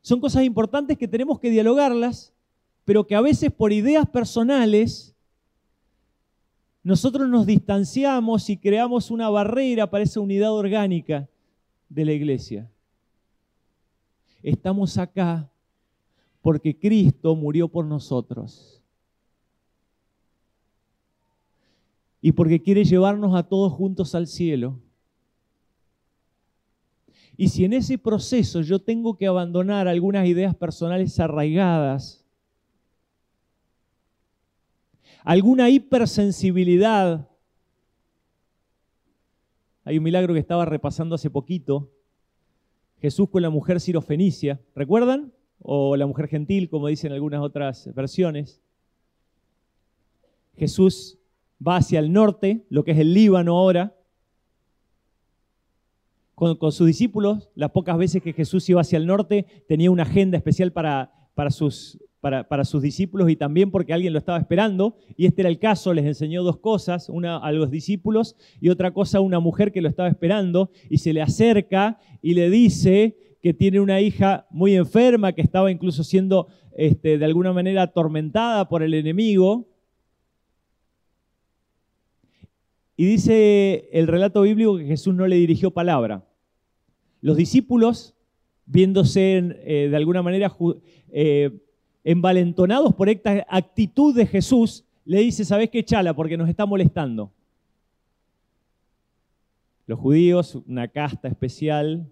son 0.02 0.20
cosas 0.20 0.42
importantes 0.42 0.98
que 0.98 1.06
tenemos 1.06 1.38
que 1.38 1.50
dialogarlas, 1.50 2.32
pero 2.84 3.06
que 3.06 3.14
a 3.14 3.20
veces 3.20 3.52
por 3.52 3.72
ideas 3.72 4.08
personales 4.08 5.14
nosotros 6.82 7.28
nos 7.28 7.46
distanciamos 7.46 8.48
y 8.50 8.56
creamos 8.56 9.10
una 9.10 9.28
barrera 9.28 9.90
para 9.90 10.04
esa 10.04 10.20
unidad 10.20 10.52
orgánica 10.52 11.28
de 11.88 12.04
la 12.04 12.12
iglesia. 12.12 12.70
Estamos 14.42 14.96
acá 14.98 15.50
porque 16.46 16.78
Cristo 16.78 17.34
murió 17.34 17.66
por 17.66 17.84
nosotros. 17.84 18.80
Y 22.20 22.30
porque 22.30 22.62
quiere 22.62 22.84
llevarnos 22.84 23.34
a 23.34 23.42
todos 23.42 23.72
juntos 23.72 24.14
al 24.14 24.28
cielo. 24.28 24.78
Y 27.36 27.48
si 27.48 27.64
en 27.64 27.72
ese 27.72 27.98
proceso 27.98 28.60
yo 28.60 28.78
tengo 28.78 29.16
que 29.16 29.26
abandonar 29.26 29.88
algunas 29.88 30.24
ideas 30.28 30.54
personales 30.54 31.18
arraigadas, 31.18 32.24
alguna 35.24 35.68
hipersensibilidad. 35.68 37.28
Hay 39.82 39.98
un 39.98 40.04
milagro 40.04 40.32
que 40.32 40.38
estaba 40.38 40.64
repasando 40.64 41.16
hace 41.16 41.28
poquito. 41.28 41.90
Jesús 43.00 43.30
con 43.30 43.42
la 43.42 43.50
mujer 43.50 43.80
sirofenicia, 43.80 44.60
¿recuerdan? 44.76 45.32
O 45.60 45.96
la 45.96 46.06
mujer 46.06 46.28
gentil, 46.28 46.68
como 46.68 46.88
dicen 46.88 47.12
algunas 47.12 47.40
otras 47.40 47.92
versiones. 47.94 48.62
Jesús 50.56 51.18
va 51.66 51.76
hacia 51.76 51.98
el 51.98 52.12
norte, 52.12 52.64
lo 52.68 52.84
que 52.84 52.92
es 52.92 52.98
el 52.98 53.14
Líbano 53.14 53.58
ahora, 53.58 53.96
con, 56.34 56.72
sus 56.72 56.86
discípulos. 56.86 57.50
Las 57.54 57.70
pocas 57.70 57.96
veces 57.98 58.22
que 58.22 58.32
Jesús 58.32 58.68
iba 58.68 58.80
hacia 58.80 58.98
el 58.98 59.06
norte, 59.06 59.46
tenía 59.66 59.90
una 59.90 60.02
agenda 60.04 60.36
especial 60.36 60.72
para, 60.72 61.12
para 61.34 61.50
sus 61.50 61.98
para, 62.20 62.64
sus 62.64 62.82
discípulos 62.82 63.30
y 63.30 63.36
también 63.36 63.70
porque 63.70 63.92
alguien 63.92 64.12
lo 64.12 64.18
estaba 64.18 64.38
esperando. 64.38 64.96
Y 65.16 65.26
este 65.26 65.42
era 65.42 65.48
el 65.48 65.58
caso, 65.58 65.94
les 65.94 66.04
enseñó 66.04 66.42
dos 66.42 66.58
cosas, 66.58 67.08
una 67.08 67.36
a 67.36 67.52
los 67.52 67.70
discípulos 67.70 68.36
y 68.60 68.70
otra 68.70 68.92
cosa 68.92 69.18
a 69.18 69.20
una 69.20 69.38
mujer 69.38 69.70
que 69.70 69.80
lo 69.80 69.88
estaba 69.88 70.08
esperando 70.08 70.70
y 70.90 70.98
se 70.98 71.12
le 71.12 71.22
acerca 71.22 71.98
y 72.22 72.34
le 72.34 72.50
dice 72.50 73.16
que 73.46 73.54
tiene 73.54 73.78
una 73.78 74.00
hija 74.00 74.44
muy 74.50 74.74
enferma, 74.74 75.32
que 75.32 75.40
estaba 75.40 75.70
incluso 75.70 76.02
siendo 76.02 76.48
este, 76.76 77.16
de 77.16 77.24
alguna 77.24 77.52
manera 77.52 77.82
atormentada 77.82 78.68
por 78.68 78.82
el 78.82 78.92
enemigo. 78.92 79.68
Y 82.96 83.06
dice 83.06 83.88
el 83.92 84.08
relato 84.08 84.42
bíblico 84.42 84.78
que 84.78 84.86
Jesús 84.86 85.14
no 85.14 85.28
le 85.28 85.36
dirigió 85.36 85.70
palabra. 85.70 86.26
Los 87.20 87.36
discípulos 87.36 88.16
viéndose 88.64 89.36
eh, 89.36 89.88
de 89.90 89.96
alguna 89.96 90.22
manera 90.22 90.52
eh, 91.12 91.56
envalentonados 92.02 92.96
por 92.96 93.08
esta 93.08 93.46
actitud 93.48 94.12
de 94.12 94.26
Jesús, 94.26 94.84
le 95.04 95.20
dice, 95.20 95.44
¿sabes 95.44 95.70
qué, 95.70 95.84
Chala? 95.84 96.16
Porque 96.16 96.36
nos 96.36 96.48
está 96.48 96.66
molestando. 96.66 97.30
Los 99.86 100.00
judíos, 100.00 100.56
una 100.66 100.88
casta 100.88 101.28
especial, 101.28 102.10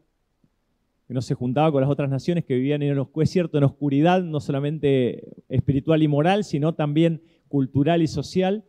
que 1.07 1.15
no 1.15 1.21
se 1.21 1.35
juntaba 1.35 1.71
con 1.71 1.83
las 1.83 1.91
otras 1.91 2.09
naciones 2.09 2.45
que 2.45 2.55
vivían 2.55 2.83
en, 2.83 3.07
es 3.17 3.31
cierto, 3.31 3.59
en 3.59 3.65
oscuridad, 3.65 4.23
no 4.23 4.41
solamente 4.41 5.35
espiritual 5.49 6.03
y 6.03 6.09
moral, 6.09 6.45
sino 6.45 6.75
también 6.75 7.23
cultural 7.49 8.03
y 8.03 8.07
social. 8.07 8.65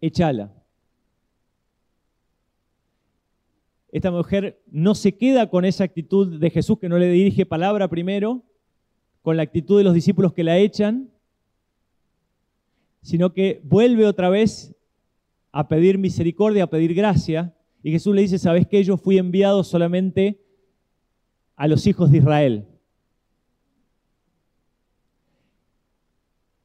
Echala. 0.00 0.52
Esta 3.92 4.10
mujer 4.10 4.60
no 4.70 4.94
se 4.94 5.16
queda 5.16 5.50
con 5.50 5.64
esa 5.64 5.84
actitud 5.84 6.40
de 6.40 6.50
Jesús 6.50 6.78
que 6.78 6.88
no 6.88 6.98
le 6.98 7.08
dirige 7.10 7.46
palabra 7.46 7.88
primero, 7.88 8.42
con 9.22 9.36
la 9.36 9.42
actitud 9.42 9.78
de 9.78 9.84
los 9.84 9.94
discípulos 9.94 10.32
que 10.32 10.44
la 10.44 10.58
echan, 10.58 11.10
sino 13.02 13.32
que 13.32 13.60
vuelve 13.64 14.06
otra 14.06 14.30
vez 14.30 14.74
a 15.52 15.68
pedir 15.68 15.98
misericordia, 15.98 16.64
a 16.64 16.70
pedir 16.70 16.94
gracia. 16.94 17.54
Y 17.82 17.92
Jesús 17.92 18.14
le 18.14 18.22
dice, 18.22 18.38
¿sabes 18.38 18.66
qué? 18.66 18.82
Yo 18.82 18.96
fui 18.96 19.18
enviado 19.18 19.62
solamente 19.62 20.43
a 21.56 21.68
los 21.68 21.86
hijos 21.86 22.10
de 22.10 22.18
Israel. 22.18 22.66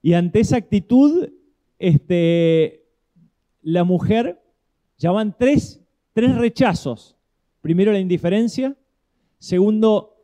Y 0.01 0.13
ante 0.13 0.39
esa 0.39 0.57
actitud, 0.57 1.29
este, 1.77 2.85
la 3.61 3.83
mujer 3.83 4.41
llaman 4.97 5.35
tres, 5.37 5.81
tres 6.13 6.35
rechazos. 6.35 7.17
Primero 7.61 7.91
la 7.91 7.99
indiferencia, 7.99 8.75
segundo 9.37 10.15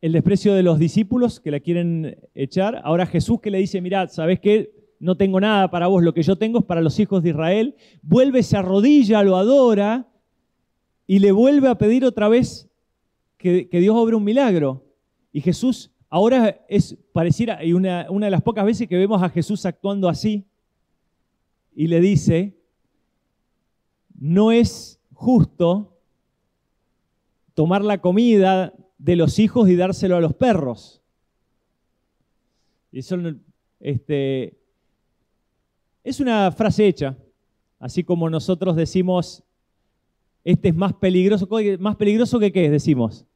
el 0.00 0.12
desprecio 0.12 0.54
de 0.54 0.62
los 0.62 0.78
discípulos 0.78 1.40
que 1.40 1.50
la 1.50 1.60
quieren 1.60 2.18
echar. 2.34 2.80
Ahora 2.84 3.06
Jesús 3.06 3.40
que 3.40 3.50
le 3.50 3.58
dice, 3.58 3.80
mirad, 3.80 4.08
¿sabes 4.08 4.40
qué? 4.40 4.72
No 4.98 5.16
tengo 5.16 5.40
nada 5.40 5.70
para 5.70 5.86
vos, 5.86 6.02
lo 6.02 6.14
que 6.14 6.22
yo 6.22 6.36
tengo 6.36 6.60
es 6.60 6.64
para 6.64 6.80
los 6.80 6.98
hijos 6.98 7.22
de 7.22 7.30
Israel. 7.30 7.76
Vuelve, 8.02 8.42
se 8.42 8.56
arrodilla, 8.56 9.22
lo 9.22 9.36
adora 9.36 10.08
y 11.06 11.18
le 11.18 11.32
vuelve 11.32 11.68
a 11.68 11.78
pedir 11.78 12.04
otra 12.04 12.28
vez 12.28 12.68
que, 13.38 13.68
Dios 13.70 13.94
obre 13.96 14.16
un 14.16 14.24
milagro. 14.24 14.84
Y 15.32 15.40
Jesús 15.40 15.90
ahora 16.08 16.64
es 16.68 16.96
pareciera, 17.12 17.64
y 17.64 17.72
una, 17.72 18.06
una 18.10 18.26
de 18.26 18.30
las 18.30 18.42
pocas 18.42 18.64
veces 18.64 18.88
que 18.88 18.96
vemos 18.96 19.22
a 19.22 19.28
Jesús 19.28 19.64
actuando 19.66 20.08
así, 20.08 20.44
y 21.74 21.86
le 21.88 22.00
dice, 22.00 22.56
no 24.18 24.50
es 24.50 24.98
justo 25.12 25.98
tomar 27.54 27.84
la 27.84 28.00
comida 28.00 28.72
de 28.98 29.16
los 29.16 29.38
hijos 29.38 29.68
y 29.68 29.76
dárselo 29.76 30.16
a 30.16 30.20
los 30.20 30.34
perros. 30.34 31.02
Eso 32.92 33.16
este, 33.80 34.56
es 36.02 36.20
una 36.20 36.50
frase 36.50 36.86
hecha, 36.86 37.16
así 37.78 38.02
como 38.04 38.30
nosotros 38.30 38.74
decimos, 38.74 39.42
este 40.46 40.68
es 40.68 40.76
más 40.76 40.92
peligroso, 40.94 41.48
más 41.80 41.96
peligroso 41.96 42.38
que 42.38 42.52
qué 42.52 42.70
decimos. 42.70 43.26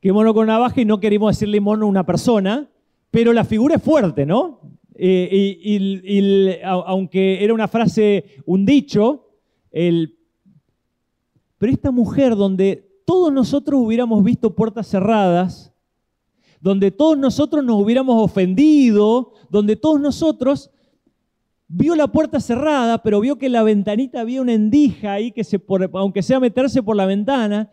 Que 0.00 0.12
mono 0.12 0.32
con 0.32 0.46
navaja 0.46 0.80
y 0.80 0.84
no 0.84 1.00
queremos 1.00 1.34
decirle 1.34 1.60
mono 1.60 1.86
a 1.86 1.88
una 1.88 2.06
persona, 2.06 2.70
pero 3.10 3.32
la 3.32 3.44
figura 3.44 3.74
es 3.74 3.82
fuerte, 3.82 4.24
¿no? 4.24 4.60
Eh, 4.94 5.58
y, 5.60 6.52
aunque 6.62 7.42
era 7.42 7.52
una 7.52 7.66
frase, 7.66 8.26
un 8.46 8.64
dicho, 8.64 9.26
el, 9.72 10.16
pero 11.58 11.72
esta 11.72 11.90
mujer 11.90 12.36
donde 12.36 12.88
todos 13.04 13.32
nosotros 13.32 13.80
hubiéramos 13.82 14.22
visto 14.22 14.54
puertas 14.54 14.86
cerradas, 14.86 15.72
donde 16.60 16.92
todos 16.92 17.18
nosotros 17.18 17.64
nos 17.64 17.82
hubiéramos 17.82 18.22
ofendido, 18.22 19.32
donde 19.50 19.74
todos 19.74 20.00
nosotros 20.00 20.70
vio 21.68 21.94
la 21.94 22.08
puerta 22.08 22.40
cerrada, 22.40 23.02
pero 23.02 23.20
vio 23.20 23.36
que 23.36 23.46
en 23.46 23.52
la 23.52 23.62
ventanita 23.62 24.20
había 24.20 24.42
una 24.42 24.52
endija 24.52 25.12
ahí 25.12 25.32
que 25.32 25.44
se, 25.44 25.60
aunque 25.92 26.22
sea 26.22 26.40
meterse 26.40 26.82
por 26.82 26.96
la 26.96 27.06
ventana, 27.06 27.70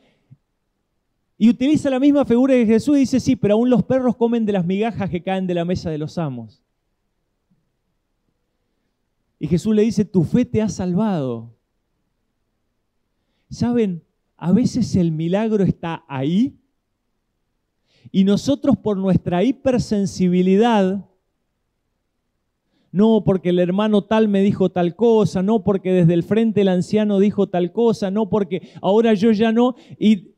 y 1.38 1.50
utiliza 1.50 1.90
la 1.90 2.00
misma 2.00 2.24
figura 2.24 2.54
de 2.54 2.68
Jesús 2.68 2.98
y 2.98 3.00
dice, 3.00 3.20
sí, 3.20 3.36
pero 3.36 3.56
aún 3.56 3.70
los 3.70 3.84
perros 3.84 4.16
comen 4.16 4.46
de 4.46 4.52
las 4.52 4.64
migajas 4.64 5.10
que 5.10 5.24
caen 5.24 5.48
de 5.48 5.56
la 5.56 5.66
mesa 5.66 5.90
de 5.90 5.98
los 5.98 6.20
amos. 6.20 6.62
Y 9.40 9.48
Jesús 9.48 9.74
le 9.74 9.82
dice, 9.82 10.06
tu 10.06 10.24
fe 10.24 10.46
te 10.46 10.62
ha 10.62 10.70
salvado. 10.70 11.58
¿Saben? 13.50 14.04
A 14.38 14.52
veces 14.52 14.96
el 14.96 15.12
milagro 15.12 15.64
está 15.64 16.06
ahí 16.08 16.60
y 18.12 18.24
nosotros 18.24 18.78
por 18.78 18.98
nuestra 18.98 19.44
hipersensibilidad, 19.44 21.10
no 22.92 23.24
porque 23.24 23.50
el 23.50 23.60
hermano 23.60 24.04
tal 24.04 24.28
me 24.28 24.42
dijo 24.42 24.70
tal 24.70 24.96
cosa, 24.96 25.42
no 25.42 25.64
porque 25.64 25.92
desde 25.92 26.14
el 26.14 26.24
frente 26.24 26.62
el 26.62 26.68
anciano 26.68 27.20
dijo 27.20 27.48
tal 27.48 27.72
cosa, 27.72 28.12
no 28.12 28.30
porque 28.30 28.70
ahora 28.82 29.14
yo 29.14 29.32
ya 29.32 29.52
no, 29.52 29.76
y 29.98 30.32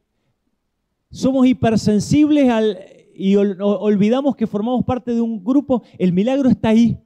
somos 1.09 1.47
hipersensibles 1.47 2.49
al, 2.49 2.77
y 3.15 3.35
olvidamos 3.35 4.35
que 4.35 4.47
formamos 4.47 4.83
parte 4.85 5.13
de 5.13 5.21
un 5.21 5.43
grupo, 5.43 5.83
el 5.97 6.13
milagro 6.13 6.49
está 6.49 6.69
ahí. 6.69 6.97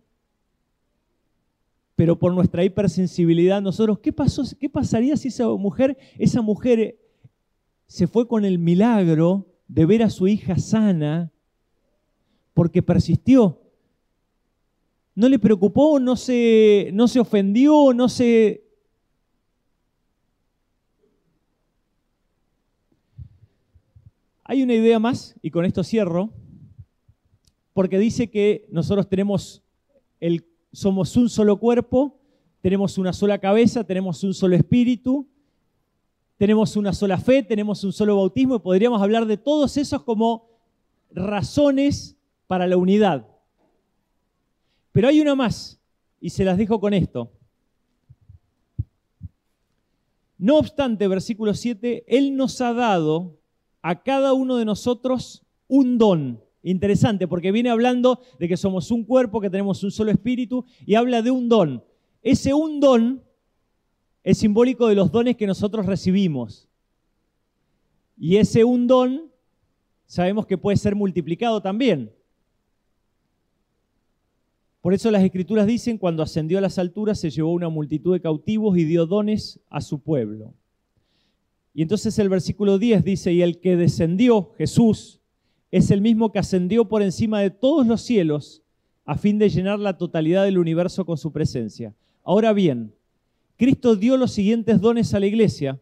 Pero 1.95 2.17
por 2.17 2.33
nuestra 2.33 2.63
hipersensibilidad 2.63 3.61
nosotros, 3.61 3.99
¿qué, 3.99 4.13
pasó, 4.13 4.43
¿qué 4.59 4.69
pasaría 4.69 5.17
si 5.17 5.29
esa 5.29 5.47
mujer, 5.47 5.97
esa 6.17 6.41
mujer 6.41 6.97
se 7.87 8.05
fue 8.05 8.27
con 8.27 8.45
el 8.45 8.59
milagro 8.59 9.47
de 9.67 9.85
ver 9.85 10.03
a 10.03 10.09
su 10.09 10.27
hija 10.27 10.57
sana 10.57 11.31
porque 12.53 12.83
persistió? 12.83 13.59
No 15.17 15.27
le 15.27 15.39
preocupó, 15.39 15.99
no 15.99 16.15
se, 16.15 16.91
no 16.93 17.07
se 17.07 17.19
ofendió, 17.19 17.91
no 17.91 18.07
se... 18.07 18.63
Hay 24.43 24.61
una 24.61 24.75
idea 24.75 24.99
más, 24.99 25.35
y 25.41 25.49
con 25.49 25.65
esto 25.65 25.83
cierro, 25.83 26.29
porque 27.73 27.97
dice 27.97 28.29
que 28.29 28.67
nosotros 28.69 29.09
tenemos 29.09 29.63
el 30.19 30.45
somos 30.71 31.17
un 31.17 31.29
solo 31.29 31.57
cuerpo, 31.57 32.19
tenemos 32.61 32.99
una 32.99 33.11
sola 33.11 33.39
cabeza, 33.39 33.83
tenemos 33.83 34.23
un 34.23 34.35
solo 34.35 34.55
espíritu, 34.55 35.27
tenemos 36.37 36.75
una 36.75 36.93
sola 36.93 37.17
fe, 37.17 37.41
tenemos 37.41 37.83
un 37.83 37.91
solo 37.91 38.17
bautismo 38.17 38.57
y 38.57 38.59
podríamos 38.59 39.01
hablar 39.01 39.25
de 39.25 39.37
todos 39.37 39.77
esos 39.77 40.03
como 40.03 40.47
razones 41.09 42.15
para 42.45 42.67
la 42.67 42.77
unidad. 42.77 43.36
Pero 44.97 45.09
hay 45.09 45.19
una 45.19 45.35
más, 45.35 45.79
y 46.19 46.31
se 46.31 46.43
las 46.43 46.57
dejo 46.57 46.79
con 46.79 46.91
esto. 46.91 47.31
No 50.39 50.57
obstante, 50.57 51.07
versículo 51.07 51.53
7, 51.53 52.05
Él 52.07 52.35
nos 52.35 52.59
ha 52.61 52.73
dado 52.73 53.37
a 53.83 54.01
cada 54.01 54.33
uno 54.33 54.57
de 54.57 54.65
nosotros 54.65 55.45
un 55.67 55.99
don. 55.99 56.43
Interesante, 56.63 57.27
porque 57.27 57.51
viene 57.51 57.69
hablando 57.69 58.21
de 58.39 58.47
que 58.47 58.57
somos 58.57 58.89
un 58.89 59.03
cuerpo, 59.03 59.39
que 59.39 59.51
tenemos 59.51 59.83
un 59.83 59.91
solo 59.91 60.09
espíritu, 60.09 60.65
y 60.83 60.95
habla 60.95 61.21
de 61.21 61.29
un 61.29 61.47
don. 61.47 61.83
Ese 62.23 62.55
un 62.55 62.79
don 62.79 63.21
es 64.23 64.39
simbólico 64.39 64.87
de 64.87 64.95
los 64.95 65.11
dones 65.11 65.37
que 65.37 65.45
nosotros 65.45 65.85
recibimos. 65.85 66.67
Y 68.17 68.37
ese 68.37 68.63
un 68.63 68.87
don 68.87 69.31
sabemos 70.07 70.47
que 70.47 70.57
puede 70.57 70.77
ser 70.77 70.95
multiplicado 70.95 71.61
también. 71.61 72.16
Por 74.81 74.93
eso 74.93 75.11
las 75.11 75.23
escrituras 75.23 75.67
dicen, 75.67 75.97
cuando 75.97 76.23
ascendió 76.23 76.57
a 76.57 76.61
las 76.61 76.77
alturas 76.77 77.19
se 77.19 77.29
llevó 77.29 77.51
una 77.51 77.69
multitud 77.69 78.13
de 78.13 78.21
cautivos 78.21 78.77
y 78.77 78.85
dio 78.85 79.05
dones 79.05 79.59
a 79.69 79.81
su 79.81 79.99
pueblo. 79.99 80.53
Y 81.73 81.81
entonces 81.81 82.17
el 82.19 82.29
versículo 82.29 82.79
10 82.79 83.03
dice, 83.03 83.33
y 83.33 83.41
el 83.41 83.59
que 83.59 83.75
descendió, 83.75 84.51
Jesús, 84.57 85.19
es 85.71 85.91
el 85.91 86.01
mismo 86.01 86.31
que 86.31 86.39
ascendió 86.39 86.85
por 86.85 87.01
encima 87.01 87.41
de 87.41 87.51
todos 87.51 87.85
los 87.85 88.01
cielos 88.01 88.63
a 89.05 89.17
fin 89.17 89.37
de 89.39 89.49
llenar 89.49 89.79
la 89.79 89.97
totalidad 89.97 90.43
del 90.43 90.57
universo 90.57 91.05
con 91.05 91.17
su 91.17 91.31
presencia. 91.31 91.93
Ahora 92.23 92.53
bien, 92.53 92.93
Cristo 93.57 93.95
dio 93.95 94.17
los 94.17 94.31
siguientes 94.31 94.81
dones 94.81 95.13
a 95.13 95.19
la 95.19 95.27
iglesia, 95.27 95.79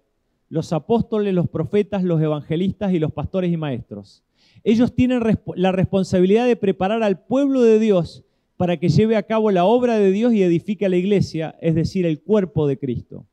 los 0.50 0.74
apóstoles, 0.74 1.34
los 1.34 1.50
profetas, 1.50 2.04
los 2.04 2.22
evangelistas 2.22 2.94
y 2.94 3.00
los 3.00 3.12
pastores 3.12 3.52
y 3.52 3.58
maestros. 3.58 4.24
Ellos 4.64 4.94
tienen 4.94 5.22
la 5.56 5.72
responsabilidad 5.72 6.46
de 6.46 6.56
preparar 6.56 7.04
al 7.04 7.20
pueblo 7.20 7.62
de 7.62 7.80
Dios 7.80 8.24
para 8.58 8.78
que 8.78 8.90
lleve 8.90 9.16
a 9.16 9.24
cabo 9.24 9.52
la 9.52 9.66
obra 9.66 9.98
de 9.98 10.12
Dios 10.12 10.34
y 10.34 10.44
edifique 10.44 10.86
a 10.86 10.90
la 10.90 10.98
iglesia, 10.98 11.56
es 11.62 11.76
decir, 11.76 12.06
el 12.06 12.22
cuerpo 12.22 12.68
de 12.68 12.78
Cristo. 12.78 13.26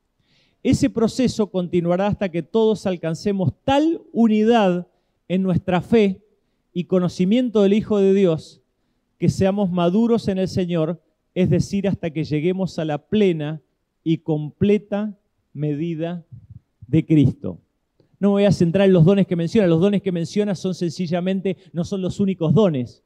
Ese 0.63 0.91
proceso 0.91 1.49
continuará 1.49 2.07
hasta 2.07 2.29
que 2.31 2.43
todos 2.43 2.87
alcancemos 2.87 3.53
tal 3.65 4.01
unidad 4.13 4.87
en 5.29 5.43
nuestra 5.43 5.81
fe 5.81 6.23
y 6.73 6.85
conocimiento 6.85 7.63
del 7.63 7.73
Hijo 7.73 7.99
de 7.99 8.15
Dios, 8.15 8.63
que 9.19 9.29
seamos 9.29 9.71
maduros 9.71 10.29
en 10.29 10.39
el 10.39 10.49
Señor, 10.49 11.01
es 11.35 11.51
decir, 11.51 11.89
hasta 11.89 12.11
que 12.11 12.25
lleguemos 12.25 12.79
a 12.79 12.85
la 12.85 12.99
plena 12.99 13.61
y 14.05 14.19
completa 14.19 15.17
medida 15.53 16.25
de 16.87 17.07
Cristo. 17.07 17.59
No 18.19 18.29
me 18.29 18.33
voy 18.33 18.45
a 18.45 18.53
centrar 18.53 18.87
en 18.87 18.93
los 18.93 19.05
dones 19.05 19.27
que 19.27 19.35
menciona. 19.35 19.67
Los 19.67 19.81
dones 19.81 20.03
que 20.03 20.13
menciona 20.13 20.55
son 20.55 20.75
sencillamente, 20.75 21.57
no 21.73 21.85
son 21.85 22.03
los 22.03 22.21
únicos 22.21 22.55
dones. 22.55 23.03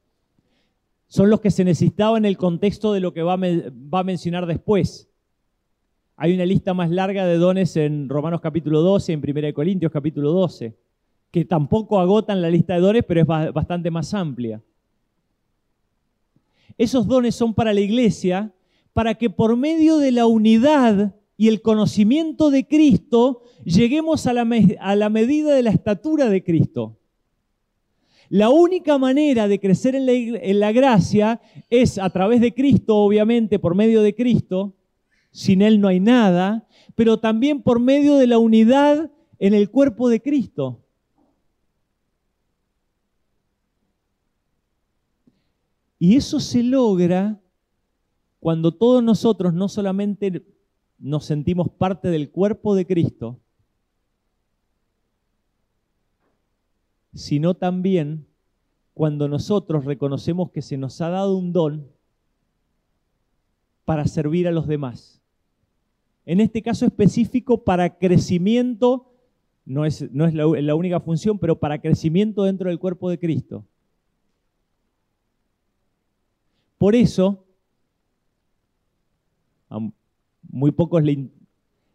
Son 1.09 1.31
los 1.31 1.41
que 1.41 1.51
se 1.51 1.65
necesitaban 1.65 2.25
en 2.25 2.27
el 2.27 2.37
contexto 2.37 2.93
de 2.93 3.01
lo 3.01 3.13
que 3.13 3.23
va 3.23 3.35
a, 3.35 4.05
mencionar 4.05 4.47
después. 4.47 5.09
Hay 6.17 6.35
una 6.35 6.47
lista 6.47 6.75
más 6.75 6.91
larga 6.91 7.27
de 7.27 7.37
dones 7.37 7.77
en 7.77 8.09
Romanos 8.09 8.41
capítulo 8.41 8.81
12, 8.81 9.13
en 9.13 9.23
1 9.25 9.55
Corintios 9.55 9.93
capítulo 9.93 10.33
12, 10.33 10.77
que 11.31 11.45
tampoco 11.45 12.01
agotan 12.01 12.43
la 12.43 12.51
lista 12.51 12.75
de 12.75 12.81
dones, 12.81 13.05
pero 13.07 13.21
es 13.21 13.27
bastante 13.27 13.91
más 13.91 14.13
amplia. 14.15 14.61
Esos 16.77 17.07
dones 17.07 17.35
son 17.35 17.55
para 17.55 17.73
la 17.73 17.81
iglesia, 17.81 18.53
para 18.93 19.15
que 19.15 19.31
por 19.31 19.57
medio 19.57 19.99
de 19.99 20.11
la 20.11 20.27
unidad 20.27 21.15
y 21.37 21.49
el 21.49 21.63
conocimiento 21.63 22.51
de 22.51 22.67
Cristo 22.67 23.43
lleguemos 23.65 24.27
a 24.27 24.33
la 24.33 25.09
medida 25.09 25.55
de 25.55 25.63
la 25.63 25.71
estatura 25.71 26.29
de 26.29 26.43
Cristo. 26.43 26.97
La 28.29 28.51
única 28.51 28.99
manera 28.99 29.47
de 29.49 29.61
crecer 29.61 29.95
en 29.95 30.61
la, 30.61 30.73
gracia 30.73 31.41
es 31.71 31.99
a 31.99 32.11
través 32.11 32.41
de 32.41 32.55
Cristo, 32.55 32.97
obviamente, 32.97 33.59
por 33.59 33.75
medio 33.75 34.03
de 34.03 34.15
Cristo. 34.15 34.75
Sin 35.31 35.63
Él 35.63 35.81
no 35.81 35.89
hay 35.89 36.01
nada, 36.01 36.67
pero 36.95 37.19
también 37.19 37.63
por 37.63 37.79
medio 37.79 38.17
de 38.17 38.27
la 38.27 38.39
unidad 38.39 39.11
en 39.39 39.55
el 39.55 39.71
cuerpo 39.71 40.09
de 40.09 40.21
Cristo. 40.21 40.83
Y 45.99 46.17
eso 46.17 46.41
se 46.41 46.63
logra 46.63 47.41
cuando 48.41 48.73
todos 48.73 49.03
nosotros 49.03 49.55
no 49.55 49.69
solamente 49.69 50.45
nos 50.99 51.25
sentimos 51.25 51.69
parte 51.69 52.09
del 52.09 52.31
cuerpo 52.31 52.75
de 52.75 52.87
Cristo, 52.87 53.41
sino 57.17 57.55
también 57.55 58.27
cuando 58.95 59.29
nosotros 59.29 59.85
reconocemos 59.85 60.51
que 60.51 60.63
se 60.63 60.77
nos 60.77 61.01
ha 61.01 61.09
dado 61.09 61.37
un 61.37 61.53
don 61.53 61.89
para 63.85 64.07
servir 64.07 64.47
a 64.49 64.53
los 64.53 64.67
demás. 64.67 65.21
En 66.25 66.41
este 66.41 66.63
caso 66.63 66.85
específico 66.85 67.65
para 67.65 67.99
crecimiento, 67.99 69.13
no 69.65 69.85
es, 69.85 70.11
no 70.13 70.27
es 70.27 70.35
la, 70.35 70.75
única 70.75 71.01
función, 71.01 71.39
pero 71.39 71.59
para 71.59 71.81
crecimiento 71.81 72.45
dentro 72.45 72.69
del 72.69 72.79
cuerpo 72.79 73.09
de 73.09 73.19
Cristo. 73.19 73.65
Por 76.79 76.95
eso, 76.95 77.45
a 79.71 79.79
muy 80.49 80.73
pocos 80.73 81.03
le, 81.03 81.31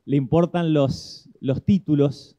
importan 0.05 0.73
los, 0.73 1.29
los 1.39 1.63
títulos, 1.63 2.37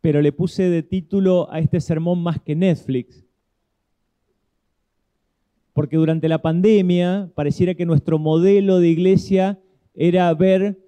pero 0.00 0.22
le 0.22 0.32
puse 0.32 0.64
de 0.70 0.82
título 0.82 1.50
a 1.52 1.58
este 1.58 1.80
sermón 1.80 2.22
más 2.22 2.40
que 2.40 2.54
Netflix. 2.54 3.24
Porque 5.72 5.96
durante 5.96 6.28
la 6.28 6.42
pandemia 6.42 7.30
pareciera 7.34 7.74
que 7.74 7.86
nuestro 7.86 8.18
modelo 8.18 8.78
de 8.78 8.88
iglesia 8.88 9.60
era 9.94 10.32
ver 10.34 10.78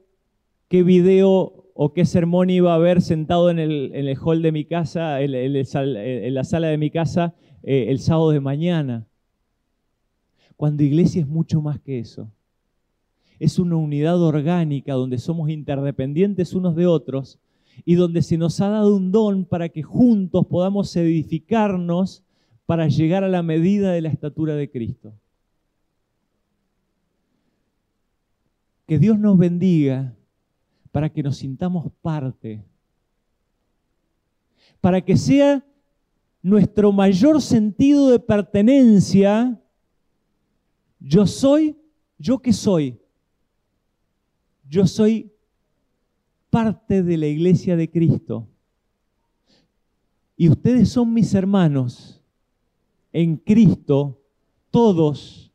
qué 0.69 0.83
video 0.83 1.61
o 1.75 1.93
qué 1.93 2.05
sermón 2.05 2.51
iba 2.51 2.75
a 2.75 2.79
ver 2.79 3.01
sentado 3.01 3.51
en 3.51 3.59
el, 3.59 4.19
hall 4.23 4.43
de 4.43 4.53
mi 4.53 4.65
casa, 4.65 5.21
en, 5.21 6.35
la 6.35 6.45
sala 6.45 6.69
de 6.69 6.79
mi 6.79 6.91
casa, 6.91 7.35
eh, 7.63 7.87
el 7.89 8.01
sábado 8.01 8.31
de 8.31 8.41
mañana. 8.41 9.07
Cuando 10.57 10.83
iglesia 10.83 11.23
es 11.23 11.29
mucho 11.29 11.63
más 11.63 11.81
que 11.81 11.99
eso. 11.99 12.31
Es 13.39 13.59
una 13.59 13.77
unidad 13.77 14.21
orgánica 14.21 14.93
donde 14.93 15.19
somos 15.19 15.49
interdependientes 15.49 16.53
unos 16.53 16.77
de 16.77 16.87
otros 16.87 17.39
y 17.85 17.95
donde 17.95 18.22
se 18.22 18.37
nos 18.37 18.61
ha 18.61 18.68
dado 18.68 18.97
un 18.97 19.12
don 19.12 19.45
para 19.45 19.68
que 19.68 19.83
juntos 19.83 20.47
podamos 20.47 20.95
edificarnos 20.97 22.22
para 22.66 22.89
llegar 22.89 23.24
a 23.24 23.28
la 23.28 23.43
medida 23.43 23.93
de 23.93 24.01
la 24.01 24.09
estatura 24.09 24.55
de 24.55 24.70
Cristo. 24.70 25.12
Que 28.87 28.99
Dios 28.99 29.18
nos 29.18 29.39
bendiga 29.39 30.14
para 30.93 31.09
que 31.09 31.22
nos 31.22 31.37
sintamos 31.37 31.91
parte, 32.03 32.64
para 34.81 35.01
que 35.01 35.16
sea 35.16 35.64
nuestro 36.43 36.91
mayor 36.91 37.41
sentido 37.41 38.11
de 38.11 38.18
pertenencia 38.18 39.61
yo 41.01 41.26
soy, 41.26 41.76
yo 42.18 42.39
que 42.39 42.53
soy. 42.53 43.01
Yo 44.68 44.87
soy 44.87 45.33
parte 46.51 47.03
de 47.03 47.16
la 47.16 47.26
iglesia 47.26 47.76
de 47.76 47.90
Cristo. 47.90 48.48
Y 50.36 50.48
ustedes 50.48 50.88
son 50.88 51.12
mis 51.12 51.32
hermanos 51.34 52.20
en 53.12 53.36
Cristo, 53.36 54.20
todos, 54.70 55.53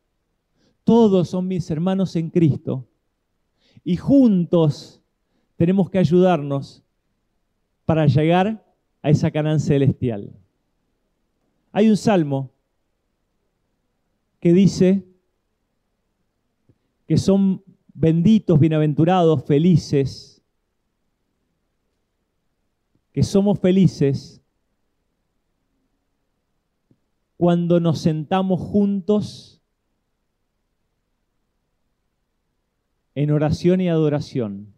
todos 0.83 1.29
son 1.29 1.47
mis 1.47 1.69
hermanos 1.69 2.15
en 2.15 2.29
Cristo. 2.29 2.87
Y 3.83 3.97
juntos 3.97 5.01
tenemos 5.57 5.89
que 5.89 5.99
ayudarnos 5.99 6.83
para 7.85 8.07
llegar 8.07 8.65
a 9.01 9.09
esa 9.09 9.31
Canaán 9.31 9.59
celestial. 9.59 10.33
Hay 11.71 11.89
un 11.89 11.97
salmo 11.97 12.51
que 14.39 14.53
dice, 14.53 15.05
que 17.07 17.17
son 17.17 17.63
benditos, 17.93 18.59
bienaventurados, 18.59 19.43
felices, 19.45 20.34
que 23.15 23.23
somos 23.23 23.57
felices 23.61 24.41
cuando 27.37 27.79
nos 27.79 27.99
sentamos 27.99 28.59
juntos 28.59 29.61
en 33.13 33.31
oración 33.31 33.79
y 33.79 33.87
adoración. 33.87 34.73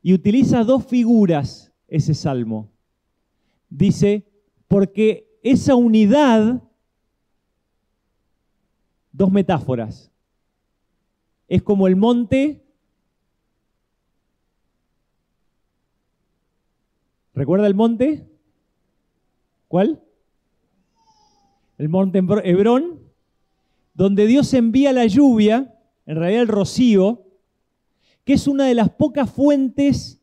Y 0.00 0.14
utiliza 0.14 0.64
dos 0.64 0.86
figuras 0.86 1.70
ese 1.86 2.14
salmo. 2.14 2.72
Dice, 3.68 4.26
porque 4.68 5.38
esa 5.42 5.74
unidad 5.74 6.62
dos 9.12 9.30
metáforas. 9.30 10.10
Es 11.46 11.62
como 11.62 11.86
el 11.86 11.96
monte. 11.96 12.64
¿Recuerda 17.40 17.66
el 17.66 17.74
monte? 17.74 18.28
¿Cuál? 19.66 20.04
El 21.78 21.88
monte 21.88 22.18
Hebrón, 22.18 23.00
donde 23.94 24.26
Dios 24.26 24.52
envía 24.52 24.92
la 24.92 25.06
lluvia, 25.06 25.74
en 26.04 26.16
realidad 26.16 26.42
el 26.42 26.48
rocío, 26.48 27.24
que 28.24 28.34
es 28.34 28.46
una 28.46 28.66
de 28.66 28.74
las 28.74 28.90
pocas 28.90 29.30
fuentes 29.30 30.20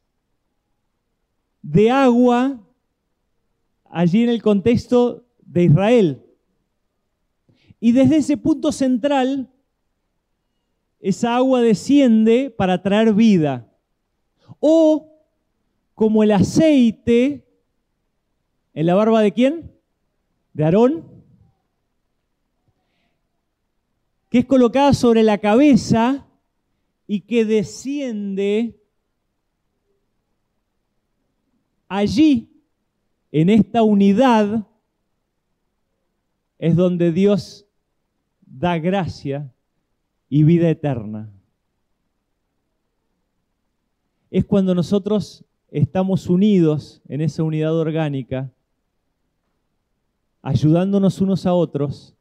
de 1.64 1.90
agua 1.90 2.62
allí 3.86 4.22
en 4.22 4.30
el 4.30 4.44
contexto 4.44 5.26
de 5.42 5.64
Israel. 5.64 6.24
Y 7.80 7.94
desde 7.94 8.18
ese 8.18 8.38
punto 8.38 8.72
central, 8.72 9.50
esa 11.00 11.36
agua 11.36 11.62
desciende 11.62 12.54
para 12.56 12.84
traer 12.84 13.16
vida. 13.16 13.68
O 14.60 15.17
como 15.98 16.22
el 16.22 16.32
aceite 16.32 17.44
en 18.76 18.86
la 18.86 18.94
barba 18.94 19.24
de 19.24 19.32
quién? 19.32 19.76
De 20.54 20.64
Aarón, 20.64 21.04
que 24.30 24.38
es 24.38 24.46
colocada 24.46 24.94
sobre 24.94 25.24
la 25.24 25.40
cabeza 25.40 26.28
y 27.08 27.22
que 27.22 27.46
desciende 27.46 28.80
allí, 31.88 32.64
en 33.32 33.50
esta 33.50 33.82
unidad, 33.82 34.68
es 36.60 36.76
donde 36.76 37.12
Dios 37.12 37.66
da 38.46 38.78
gracia 38.78 39.52
y 40.30 40.44
vida 40.44 40.70
eterna. 40.70 41.34
Es 44.30 44.46
cuando 44.46 44.76
nosotros 44.76 45.44
estamos 45.70 46.28
unidos 46.28 47.02
en 47.08 47.22
esa 47.22 47.44
unidad 47.44 47.76
orgánica, 47.78 48.52
ayudándonos 50.42 51.20
unos 51.22 51.46
a 51.46 51.54
otros, 51.54 52.16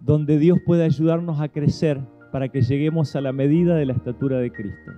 donde 0.00 0.38
Dios 0.38 0.58
puede 0.64 0.84
ayudarnos 0.84 1.40
a 1.40 1.48
crecer 1.48 2.00
para 2.32 2.48
que 2.48 2.62
lleguemos 2.62 3.14
a 3.16 3.20
la 3.20 3.32
medida 3.32 3.74
de 3.76 3.86
la 3.86 3.92
estatura 3.92 4.38
de 4.38 4.50
Cristo. 4.50 4.92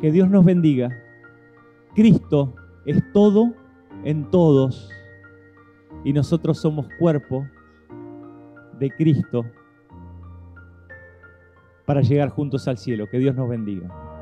Que 0.00 0.10
Dios 0.10 0.28
nos 0.28 0.44
bendiga. 0.44 0.90
Cristo 1.94 2.54
es 2.84 3.02
todo 3.12 3.54
en 4.04 4.30
todos 4.30 4.90
y 6.04 6.12
nosotros 6.12 6.58
somos 6.58 6.86
cuerpo 6.98 7.46
de 8.78 8.90
Cristo 8.90 9.46
para 11.84 12.00
llegar 12.00 12.30
juntos 12.30 12.68
al 12.68 12.78
cielo. 12.78 13.08
Que 13.08 13.18
Dios 13.18 13.34
nos 13.34 13.48
bendiga. 13.48 14.13